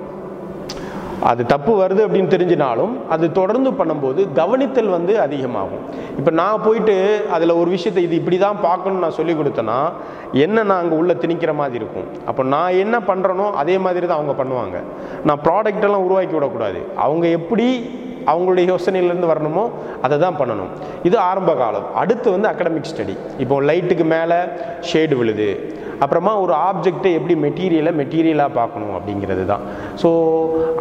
அது 1.30 1.42
தப்பு 1.52 1.74
வருது 1.82 2.02
அப்படின்னு 2.06 2.34
தெரிஞ்சினாலும் 2.34 2.94
அது 3.14 3.26
தொடர்ந்து 3.38 3.70
பண்ணும்போது 3.80 4.22
கவனித்தல் 4.40 4.94
வந்து 4.96 5.14
அதிகமாகும். 5.26 5.84
இப்போ 6.20 6.32
நான் 6.40 6.64
போயிட்டு 6.66 6.96
அதில் 7.36 7.58
ஒரு 7.62 7.70
விஷயத்தை 7.76 8.02
இது 8.08 8.16
இப்படி 8.22 8.38
தான் 8.46 8.60
பார்க்கணும்னு 8.68 9.06
நான் 9.06 9.18
சொல்லி 9.20 9.34
கொடுத்தேன்னா 9.40 9.80
என்ன 10.46 10.64
நான் 10.70 10.82
அங்கே 10.84 10.96
உள்ளே 11.02 11.16
திணிக்கிற 11.24 11.52
மாதிரி 11.62 11.80
இருக்கும்? 11.82 12.08
அப்போ 12.30 12.44
நான் 12.54 12.80
என்ன 12.84 12.96
பண்ணுறனோ 13.10 13.48
அதே 13.64 13.76
மாதிரி 13.86 14.06
தான் 14.08 14.20
அவங்க 14.20 14.36
பண்ணுவாங்க. 14.42 14.80
நான் 15.30 15.44
ப்ராடக்டெல்லாம் 15.48 16.06
உருவாக்கி 16.08 16.36
விடக்கூடாது. 16.38 16.82
அவங்க 17.06 17.26
எப்படி 17.40 17.68
அவங்களுடைய 18.32 18.66
யோசனையிலேருந்து 18.74 19.32
வரணுமோ 19.34 19.64
அதை 20.06 20.16
தான் 20.26 20.40
பண்ணணும். 20.42 20.72
இது 21.10 21.18
ஆரம்ப 21.30 21.52
காலம். 21.62 21.88
அடுத்து 22.02 22.28
வந்து 22.36 22.50
அகடமிக் 22.52 22.92
ஸ்டடி 22.92 23.16
இப்போ 23.44 23.56
லைட்டுக்கு 23.70 24.08
மேலே 24.16 24.40
ஷேடு 24.92 25.18
விழுது. 25.22 25.50
அப்புறமா 26.04 26.32
ஒரு 26.44 26.54
ஆப்ஜெக்டை 26.68 27.10
எப்படி 27.18 27.36
மெட்டீரியலை 27.44 27.92
மெட்டீரியலாக 28.00 28.52
பார்க்கணும் 28.60 28.96
அப்படிங்கிறது 28.98 29.44
தான். 29.52 29.64
ஸோ 30.02 30.10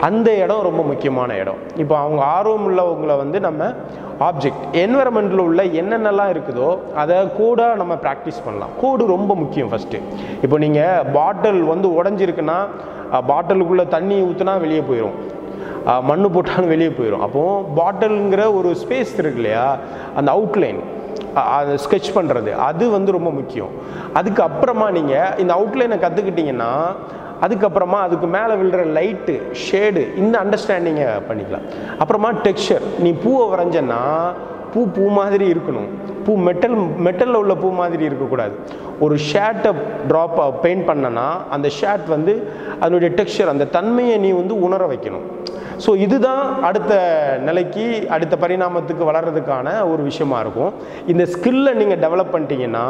அந்த 0.09 0.28
இடம் 0.44 0.62
ரொம்ப 0.68 0.83
முக்கியமான 0.90 1.37
இடம். 1.42 1.61
இப்போ 1.83 1.94
அவங்க 2.05 2.20
ஆர்வம் 2.37 2.64
உள்ளவங்களை 2.68 3.16
வந்து 3.22 3.40
நம்ம 3.46 3.68
ஆப்ஜெக்ட் 4.28 4.64
என்வரன்மெண்ட்டில் 4.85 5.44
உள்ள 5.46 5.62
என்னென்னலாம் 5.81 6.33
இருக்குதோ 6.35 6.70
அதை 7.02 7.18
கூட 7.40 7.61
நம்ம 7.83 7.94
ப்ராக்டிஸ் 8.05 8.42
பண்ணலாம். 8.46 8.72
கோடு 8.83 9.07
ரொம்ப 9.14 9.33
முக்கியம் 9.42 9.70
ஃபஸ்ட்டு 9.72 10.00
இப்போ 10.44 10.59
நீங்கள் 10.64 11.07
பாட்டில் 11.18 11.62
வந்து 11.72 11.88
உடஞ்சிருக்குன்னா 11.98 12.59
பாட்டிலுக்குள்ளே 13.31 13.87
தண்ணி 13.94 14.18
ஊற்றுனா 14.28 14.55
வெளியே 14.64 14.83
போயிடும் 14.90 15.16
மண்ணு 16.09 16.27
போட்டாலும் 16.35 16.73
வெளியே 16.73 16.90
போயிடும் 16.99 17.25
அப்போது 17.27 17.64
பாட்டிலுங்கிற 17.79 18.42
ஒரு 18.59 18.71
ஸ்பேஸ் 18.83 19.14
இருக்கு 19.23 19.40
இல்லையா? 19.42 19.66
அந்த 20.18 20.29
அவுட்லைன் 20.37 20.81
அதை 21.57 21.75
ஸ்கெட்ச் 21.85 22.11
பண்ணுறது 22.16 22.51
அது 22.68 22.85
வந்து 22.97 23.11
ரொம்ப 23.16 23.31
முக்கியம். 23.38 23.73
அதுக்கப்புறமா 24.18 24.87
நீங்கள் 24.99 25.35
இந்த 25.42 25.53
அவுட்லைனை 25.59 25.99
கற்றுக்கிட்டிங்கன்னா 26.05 26.73
அதுக்கப்புறமா 27.45 27.99
அதுக்கு 28.07 28.27
மேலே 28.37 28.55
விழுற 28.61 28.83
லைட்டு 28.99 29.35
ஷேடு 29.66 30.03
இந்த 30.23 30.35
அண்டர்ஸ்டாண்டிங்கை 30.45 31.07
பண்ணிக்கலாம். 31.29 31.66
அப்புறமா 31.99 32.31
டெக்ஸ்சர் 32.47 32.85
நீ 33.05 33.12
பூவை 33.25 33.45
வரைஞ்சன்னா 33.53 34.01
பூ 34.75 34.83
பூ 34.97 35.05
மாதிரி 35.21 35.47
இருக்கணும். 35.55 35.90
பூ 36.24 36.32
மெட்டல் 36.48 36.76
மெட்டலில் 37.06 37.40
உள்ள 37.42 37.54
பூ 37.62 37.68
மாதிரி 37.80 38.04
இருக்கக்கூடாது. 38.08 38.54
ஒரு 39.04 39.16
ஷேர்ட்டை 39.30 39.72
ட்ராப் 40.11 40.38
பெயிண்ட் 40.64 40.87
பண்ணனா 40.90 41.28
அந்த 41.56 41.68
ஷேர்ட் 41.78 42.08
வந்து 42.16 42.35
அதனுடைய 42.82 43.11
டெக்ஸ்சர் 43.18 43.52
அந்த 43.54 43.68
தன்மையை 43.76 44.16
நீ 44.24 44.32
வந்து 44.40 44.56
உணர 44.68 44.82
வைக்கணும். 44.92 45.26
ஸோ 45.85 45.90
இதுதான் 46.04 46.42
அடுத்த 46.68 46.92
நிலைக்கு 47.46 47.85
அடுத்த 48.14 48.35
பரிணாமத்துக்கு 48.42 49.08
வளர்கிறதுக்கான 49.11 49.68
ஒரு 49.92 50.02
விஷயமா 50.11 50.38
இருக்கும். 50.44 50.72
இந்த 51.12 51.24
ஸ்கில்லை 51.35 51.72
நீங்கள் 51.80 52.02
டெவலப் 52.04 52.32
பண்ணிட்டீங்கன்னா 52.35 52.87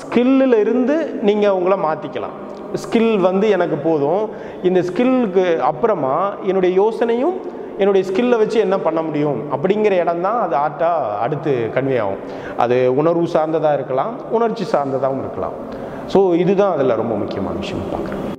ஸ்கில்லில் 0.00 0.56
இருந்து 0.64 0.96
நீங்கள் 1.28 1.56
உங்களை 1.58 1.78
மாற்றிக்கலாம் 1.88 2.36
ஸ்கில் 2.84 3.12
வந்து 3.28 3.46
எனக்கு 3.56 3.76
போதும். 3.88 4.24
இந்த 4.68 4.80
ஸ்கில்லுக்கு 4.88 5.44
அப்புறமா 5.70 6.16
என்னுடைய 6.48 6.72
யோசனையும் 6.82 7.36
என்னுடைய 7.78 8.02
ஸ்கில்லை 8.10 8.36
வச்சு 8.42 8.58
என்ன 8.66 8.78
பண்ண 8.86 9.02
முடியும்? 9.02 9.40
அப்படிங்கிற 9.54 9.96
இடம் 10.04 10.24
தான் 10.26 10.40
அது 10.44 10.56
ஆர்ட்டாக 10.64 11.18
அடுத்து 11.24 11.54
கன்வே 11.74 11.98
ஆகும். 12.04 12.22
அது 12.64 12.78
உணர்வு 13.00 13.26
சார்ந்ததாக 13.36 13.78
இருக்கலாம் 13.80 14.14
உணர்ச்சி 14.38 14.66
சார்ந்ததாகவும் 14.74 15.24
இருக்கலாம். 15.26 15.58
ஸோ 16.14 16.20
இதுதான் 16.44 16.74
அதில் 16.76 17.00
ரொம்ப 17.02 17.14
முக்கியமான 17.24 17.56
விஷயம் 17.64 17.92
பார்க்குறேன். 17.94 18.35